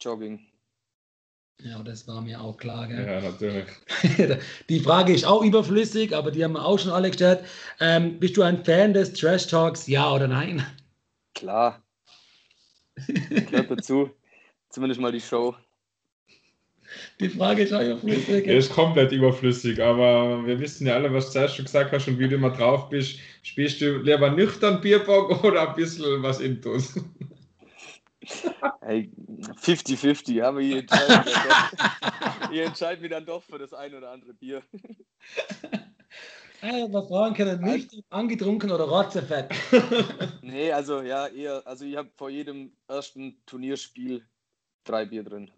[0.01, 0.47] Jogging.
[1.63, 2.87] Ja, das war mir auch klar.
[2.87, 3.07] Gell?
[3.07, 3.67] Ja, natürlich.
[4.69, 7.41] die Frage ist auch überflüssig, aber die haben wir auch schon alle gestellt.
[7.81, 10.65] Ähm, bist du ein Fan des Trash Talks, ja oder nein?
[11.35, 11.83] Klar.
[13.07, 14.11] Gehört dazu.
[14.71, 15.55] Zumindest mal die Show.
[17.21, 18.47] Die Frage ist auch überflüssig.
[18.47, 22.07] Er ist komplett überflüssig, aber wir wissen ja alle, was du zuerst schon gesagt hast
[22.09, 23.19] und wie du immer drauf bist.
[23.43, 26.95] Spielst du lieber nüchtern Bierbock oder ein bisschen was Intus?
[28.81, 29.11] Hey,
[29.61, 31.27] 50-50, aber ihr entscheidet,
[32.53, 34.63] ihr entscheidet mich dann doch für das ein oder andere Bier.
[36.63, 39.53] Ja, wir fragen können nicht angetrunken oder rotzefett.
[40.43, 44.27] nee, also ja, eher, also ich habe vor jedem ersten Turnierspiel
[44.85, 45.51] drei Bier drin.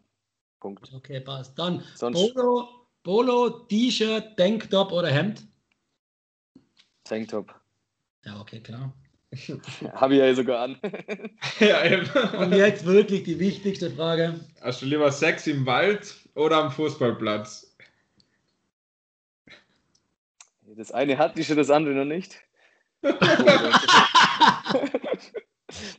[0.61, 0.93] Punkt.
[0.93, 1.59] Okay, passt.
[1.59, 2.69] Dann Sonst Polo,
[3.03, 5.47] Polo T-Shirt, Tanktop oder Hemd?
[7.05, 7.55] Tanktop.
[8.25, 8.93] Ja, okay, klar.
[9.93, 10.79] Habe ich ja sogar an.
[11.61, 12.09] ja, eben.
[12.39, 14.41] Und jetzt wirklich die wichtigste Frage.
[14.61, 17.77] Hast du lieber Sex im Wald oder am Fußballplatz?
[20.77, 22.41] Das eine hatte ich schon, das andere noch nicht.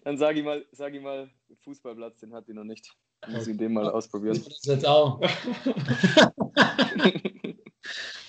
[0.03, 1.29] Dann sage ich mal, sag ich mal,
[1.63, 2.95] Fußballplatz, den hat ich noch nicht.
[3.27, 4.41] Muss ich den mal ausprobieren.
[4.43, 5.21] Das jetzt auch.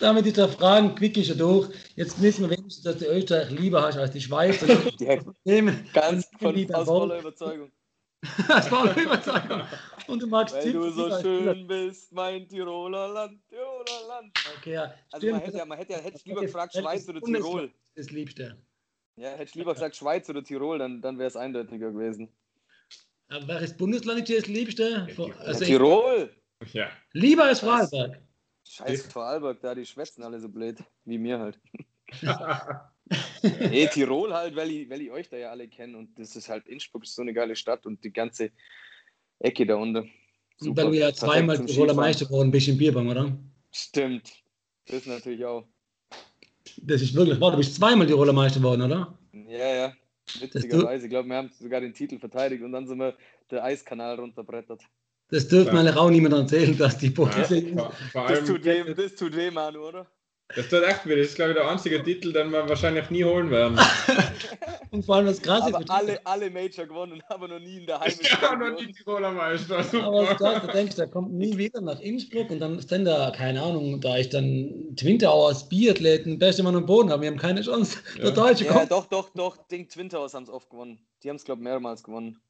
[0.00, 1.68] Damit ist der Fragen quick schon durch.
[1.94, 4.58] Jetzt wissen wir wenigstens, dass du Österreich lieber hast als die Schweiz.
[4.98, 5.16] ja,
[5.92, 7.70] ganz von, aus voller Überzeugung.
[8.48, 9.62] aus voller Überzeugung.
[10.06, 14.32] Und du magst Weil du so schön bist, mein Tiroler Land, Tiroler Land.
[14.58, 14.94] Okay, ja.
[15.12, 17.70] Also man hätte, man hätte, hätte lieber gefragt, Schweiz oder Tirol.
[17.94, 18.56] Das Liebste.
[19.16, 22.28] Ja, hätte ich lieber gesagt Schweiz oder Tirol, dann, dann wäre es eindeutiger gewesen.
[23.28, 25.06] Aber welches Bundesland ist das Liebste?
[25.40, 26.30] Also Tirol!
[26.72, 26.88] Ja.
[27.12, 28.18] Lieber als Vorarlberg.
[28.70, 31.58] Scheiß Vorarlberg, da die schwätzen alle so blöd, wie mir halt.
[33.42, 36.48] nee, Tirol halt, weil ich, weil ich euch da ja alle kenne und das ist
[36.48, 38.52] halt Innsbruck ist so eine geile Stadt und die ganze
[39.40, 40.08] Ecke da unten.
[40.56, 43.36] Super, weil du ja zweimal Tiroler Meister geworden bist im Bierbang, oder?
[43.72, 44.30] Stimmt.
[44.86, 45.66] Das natürlich auch.
[46.82, 49.18] Das ist wirklich wahr, du bist zweimal Tiroler Meister geworden, oder?
[49.32, 49.92] Ja, ja.
[50.38, 51.06] Witzigerweise.
[51.06, 53.16] Ich glaube, wir haben sogar den Titel verteidigt und dann sind wir
[53.50, 54.82] der Eiskanal runterbrettert.
[55.30, 55.82] Das dürfte ja.
[55.82, 57.76] man auch niemand erzählen, dass die Boxen.
[57.76, 57.92] Ja,
[58.28, 60.06] das, tut weh, das tut weh, Manu, oder?
[60.56, 61.14] Das tut echt weh.
[61.14, 63.78] Das ist, glaube ich, der einzige Titel, den wir wahrscheinlich nie holen werden.
[64.90, 65.88] und vor allem das Krasse ist.
[65.88, 68.26] alle, alle Major gewonnen, aber noch nie in der Heimischen.
[68.42, 69.84] Ja, noch nie Tiroler Meister.
[69.84, 70.06] Super.
[70.06, 73.04] Aber das Krasse, du denkst, der kommt nie wieder nach Innsbruck und dann ist dann
[73.04, 77.38] da, keine Ahnung, da ist dann Twintauers Biathleten, beste Mann am Boden, aber wir haben
[77.38, 77.98] keine Chance.
[78.16, 78.24] Ja.
[78.24, 78.80] Der Deutsche kommt.
[78.80, 80.98] Ja, doch, doch, doch, Ding Twintauers haben es oft gewonnen.
[81.22, 82.40] Die haben es, glaube ich, mehrmals gewonnen.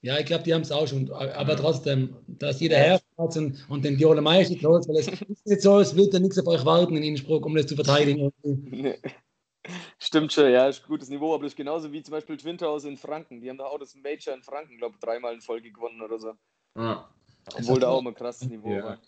[0.00, 1.10] Ja, ich glaube, die haben es auch schon.
[1.10, 5.62] Aber trotzdem, dass jeder Herr und, und den Viola Meister los, weil es ist nicht
[5.62, 8.32] so, es wird ja nichts auf euch warten in Innsbruck, um das zu verteidigen.
[8.42, 8.98] Nee.
[9.98, 12.84] Stimmt schon, ja, ist ein gutes Niveau, aber das ist genauso wie zum Beispiel Twinterhaus
[12.84, 13.40] in Franken.
[13.40, 16.18] Die haben da auch das Major in Franken, glaube ich, dreimal in Folge gewonnen oder
[16.18, 16.32] so.
[16.76, 17.08] Ja.
[17.54, 18.84] Obwohl da auch mal ein krasses Niveau ja.
[18.84, 18.98] war.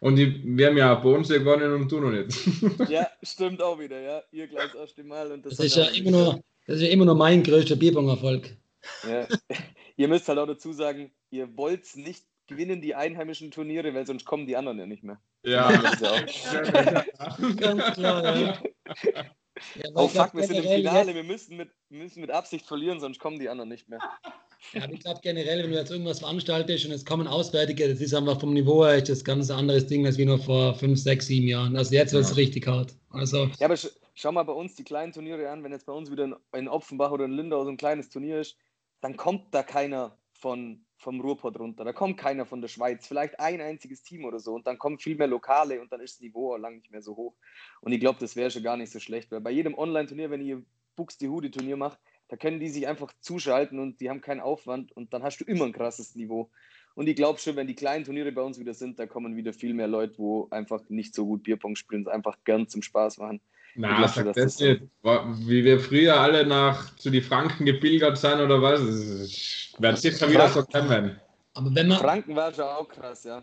[0.00, 2.36] Und die, wir haben ja Bodensee gewonnen und du noch nicht.
[2.88, 4.22] ja, stimmt auch wieder, ja.
[4.30, 5.32] Ihr gleich das erste Mal.
[5.32, 8.56] Und das, das ist ja immer nur, das ist ja immer nur mein größter Bierbong-Erfolg.
[9.08, 9.26] Ja.
[10.00, 14.24] Ihr müsst halt auch dazu sagen, ihr wollt nicht gewinnen die einheimischen Turniere, weil sonst
[14.24, 15.20] kommen die anderen ja nicht mehr.
[15.44, 15.70] Ja.
[15.70, 15.98] Ganz
[17.96, 18.58] klar, ja.
[19.76, 23.20] ja oh fuck, wir sind im Finale, wir müssen mit, müssen mit Absicht verlieren, sonst
[23.20, 24.00] kommen die anderen nicht mehr.
[24.72, 28.14] Ja, ich glaube generell, wenn du jetzt irgendwas veranstaltest und es kommen Auswärtige, das ist
[28.14, 31.46] einfach vom Niveau her das ganz anderes Ding als wie noch vor fünf, sechs, sieben
[31.46, 31.76] Jahren.
[31.76, 32.36] Also jetzt wird es ja.
[32.36, 32.94] richtig hart.
[33.10, 35.92] Also, ja, aber sch schau mal bei uns die kleinen Turniere an, wenn jetzt bei
[35.92, 38.56] uns wieder in, in Opfenbach oder in Lindau so ein kleines Turnier ist,
[39.00, 41.84] dann kommt da keiner von, vom Ruhrpott runter.
[41.84, 43.06] Da kommt keiner von der Schweiz.
[43.06, 44.54] Vielleicht ein einziges Team oder so.
[44.54, 47.02] Und dann kommen viel mehr Lokale und dann ist das Niveau auch lang nicht mehr
[47.02, 47.34] so hoch.
[47.80, 50.42] Und ich glaube, das wäre schon gar nicht so schlecht, weil bei jedem Online-Turnier, wenn
[50.42, 50.62] ihr
[50.96, 51.98] Buxtehude-Turnier macht,
[52.28, 55.44] da können die sich einfach zuschalten und die haben keinen Aufwand und dann hast du
[55.44, 56.50] immer ein krasses Niveau.
[56.94, 59.52] Und ich glaube schon, wenn die kleinen Turniere bei uns wieder sind, da kommen wieder
[59.52, 63.18] viel mehr Leute, wo einfach nicht so gut Bierpong spielen, es einfach gern zum Spaß
[63.18, 63.40] machen.
[63.76, 64.82] Na, sag das, das nicht.
[65.02, 68.80] Wie wir früher alle nach zu die Franken gepilgert sind oder was?
[68.80, 71.20] Das wird sicher wieder so kommen.
[71.54, 73.42] Aber wenn man, Franken war schon auch krass, ja.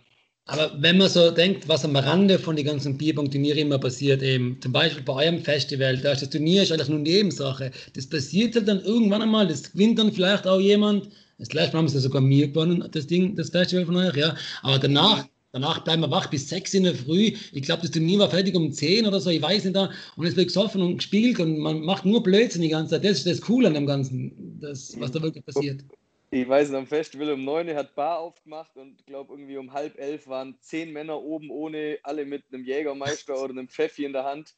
[0.50, 4.58] Aber wenn man so denkt, was am Rande von den ganzen Bierpong-Turnieren immer passiert, eben
[4.62, 7.70] zum Beispiel bei eurem Festival, da ist das Turnier ist eigentlich nur Nebensache.
[7.96, 11.10] Das passiert halt dann irgendwann einmal, das gewinnt dann vielleicht auch jemand.
[11.38, 14.36] Das letzte Mal haben sie sogar mir gewonnen, das Ding, das Festival von euch, ja.
[14.64, 15.26] Aber danach,
[15.60, 17.34] danach bleiben wir wach bis sechs in der Früh.
[17.52, 19.92] Ich glaube, das Turnier war fertig um zehn oder so, ich weiß nicht da.
[20.16, 23.06] Und es wird gesoffen und gespielt und man macht nur Blödsinn die ganze Zeit.
[23.06, 25.84] Das ist das Coole an dem Ganzen, das, was da wirklich passiert
[26.30, 29.98] ich weiß am Festival um 9 Uhr hat Bar aufgemacht und glaube irgendwie um halb
[29.98, 34.26] elf waren zehn Männer oben ohne, alle mit einem Jägermeister oder einem Pfeffi in der
[34.26, 34.56] Hand.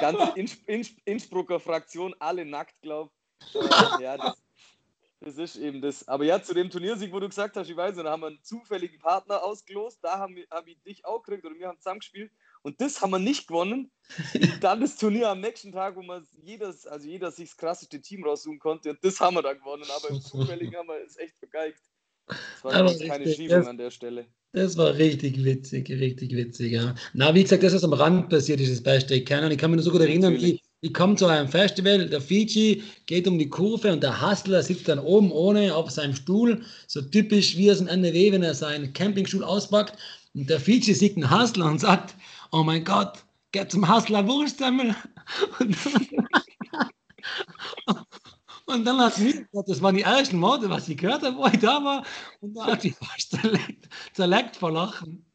[0.00, 3.20] Ganze Inns Inns Innsbrucker Fraktion, alle nackt, glaube ich.
[3.54, 4.36] Äh, ja, das,
[5.20, 6.06] das, ist eben das.
[6.08, 8.28] Aber ja, zu dem Turniersieg, wo du gesagt hast, ich weiß nicht, da haben wir
[8.28, 11.78] einen zufälligen Partner ausgelost, da haben wir, hab ich dich auch gekriegt oder wir haben
[11.78, 13.90] zusammengespielt und das haben wir nicht gewonnen.
[14.60, 18.24] dann das Turnier am nächsten Tag, wo man jedes, also jeder sich das krasseste Team
[18.24, 18.90] raussuchen konnte.
[18.90, 19.84] Und das haben wir dann gewonnen.
[19.96, 21.80] Aber im Zufälligen haben wir es echt vergeigt.
[22.26, 24.26] Das war aber keine richtig, Schiebung das, an der Stelle.
[24.52, 26.94] Das war richtig witzig, richtig witzig, ja.
[27.12, 29.14] Na, wie gesagt, das ist am Rand passiert, dieses Beste.
[29.14, 32.08] Ich kann, ich kann mich nur so gut erinnern, wie, ich komme zu einem Festival,
[32.08, 36.14] der Fiji geht um die Kurve und der Hustler sitzt dann oben ohne auf seinem
[36.14, 39.98] Stuhl, so typisch wie aus dem NRW, wenn er seinen Campingstuhl auspackt.
[40.34, 42.14] Und der Fiji sieht einen Hustler und sagt,
[42.52, 44.94] oh mein Gott, geh zum Hassler Wurstsemmel.
[45.58, 45.76] Und,
[48.66, 51.58] und dann hat mich, das waren die ersten Worte, was ich gehört habe, wo ich
[51.58, 52.04] da war.
[52.40, 55.29] Und da hat ich fast zerleckt, zerleckt vor Lachen.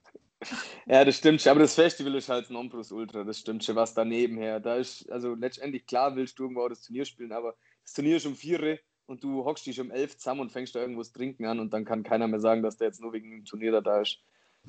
[0.86, 1.52] Ja, das stimmt schon.
[1.52, 3.24] Aber das Festival ist halt ein Ombrus Ultra.
[3.24, 4.60] Das stimmt schon, was daneben her.
[4.60, 8.18] Da ist, also letztendlich klar willst du irgendwo auch das Turnier spielen, aber das Turnier
[8.18, 11.12] ist um vier und du hockst dich um elf zusammen und fängst da irgendwo das
[11.12, 13.72] Trinken an und dann kann keiner mehr sagen, dass der jetzt nur wegen dem Turnier
[13.72, 14.20] da, da ist.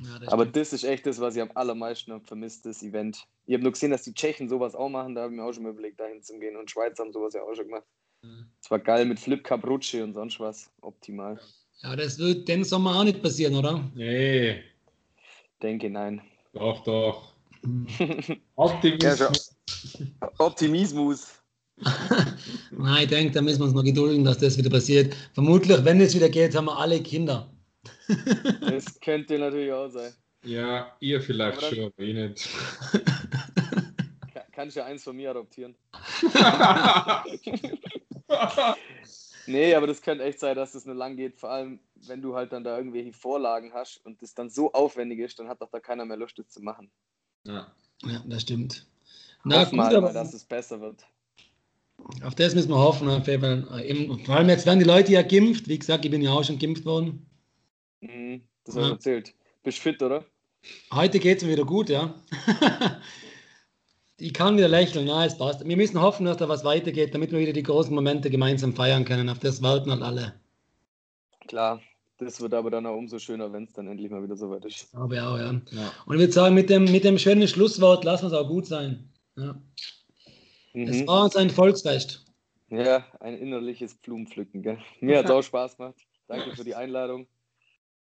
[0.02, 0.56] Ja, das Aber stimmt.
[0.56, 3.26] das ist echt das, was ich am allermeisten vermisst, das Event.
[3.46, 5.52] Ich habe nur gesehen, dass die Tschechen sowas auch machen, da habe ich mir auch
[5.52, 6.56] schon mal überlegt, dahin zu gehen.
[6.56, 7.84] Und Schweizer haben sowas ja auch schon gemacht.
[8.22, 8.46] Es mhm.
[8.68, 10.70] war geil mit Flip Cup Rutsche und sonst was.
[10.82, 11.40] Optimal.
[11.82, 13.90] Ja, das wird den Sommer auch nicht passieren, oder?
[13.94, 14.62] Nee.
[15.62, 16.20] Denke nein.
[16.52, 17.34] Doch, doch.
[18.56, 19.56] Optimismus.
[20.20, 21.42] Ja, Optimismus.
[22.70, 25.14] Nein, ich denke, da müssen wir uns noch gedulden, dass das wieder passiert.
[25.34, 27.50] Vermutlich, wenn es wieder geht, haben wir alle Kinder
[28.60, 30.12] das könnte natürlich auch sein.
[30.44, 32.48] Ja, ihr vielleicht dann, schon, aber ich nicht.
[34.52, 35.74] Kann ich ja eins von mir adoptieren.
[39.46, 41.38] nee, aber das könnte echt sein, dass das nur lang geht.
[41.38, 45.20] Vor allem, wenn du halt dann da irgendwelche Vorlagen hast und das dann so aufwendig
[45.20, 46.90] ist, dann hat doch da keiner mehr Lust, das zu machen.
[47.44, 47.72] Ja,
[48.04, 48.86] ja das stimmt.
[49.44, 51.06] Na, Hoff gut, mal, aber dass es besser wird.
[52.22, 53.08] Auf das müssen wir hoffen.
[54.24, 55.68] Vor allem jetzt werden die Leute ja geimpft.
[55.68, 57.26] Wie gesagt, ich bin ja auch schon geimpft worden.
[58.00, 58.94] Mhm, das habe ich ja.
[58.94, 59.34] erzählt.
[59.62, 60.24] Bist fit, oder?
[60.92, 62.14] Heute geht es mir wieder gut, ja.
[64.18, 65.66] ich kann wieder lächeln, ja, es passt.
[65.66, 69.04] Wir müssen hoffen, dass da was weitergeht, damit wir wieder die großen Momente gemeinsam feiern
[69.04, 69.28] können.
[69.28, 70.34] Auf das warten halt alle.
[71.46, 71.80] Klar,
[72.18, 74.94] das wird aber dann auch umso schöner, wenn es dann endlich mal wieder soweit ist.
[74.94, 75.52] Aber ja, ja.
[75.70, 75.92] ja.
[76.06, 78.66] Und ich würde sagen, mit dem, mit dem schönen Schlusswort lassen wir es auch gut
[78.66, 79.10] sein.
[79.36, 79.54] Ja.
[80.72, 80.88] Mhm.
[80.88, 82.24] Es war uns ein Volksfest.
[82.68, 84.62] Ja, ein innerliches Blumenpflücken.
[84.62, 84.78] Gell?
[85.00, 85.94] Mir hat es auch Spaß gemacht.
[86.26, 87.26] Danke für die Einladung.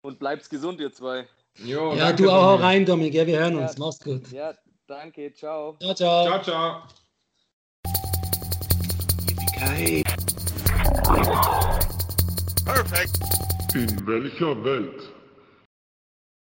[0.03, 1.27] Und bleibt's gesund, ihr zwei.
[1.65, 3.15] Jo, ja, du auch rein, Dominik.
[3.15, 3.79] Ja, wir hören uns.
[3.79, 4.31] Mach's gut.
[4.33, 4.55] Ja,
[4.87, 5.33] danke.
[5.33, 5.77] Ciao.
[5.81, 6.43] Ciao, ciao.
[6.43, 6.83] Ciao,
[11.23, 11.64] ciao.
[12.65, 13.19] Perfekt.
[13.75, 15.04] In welcher Welt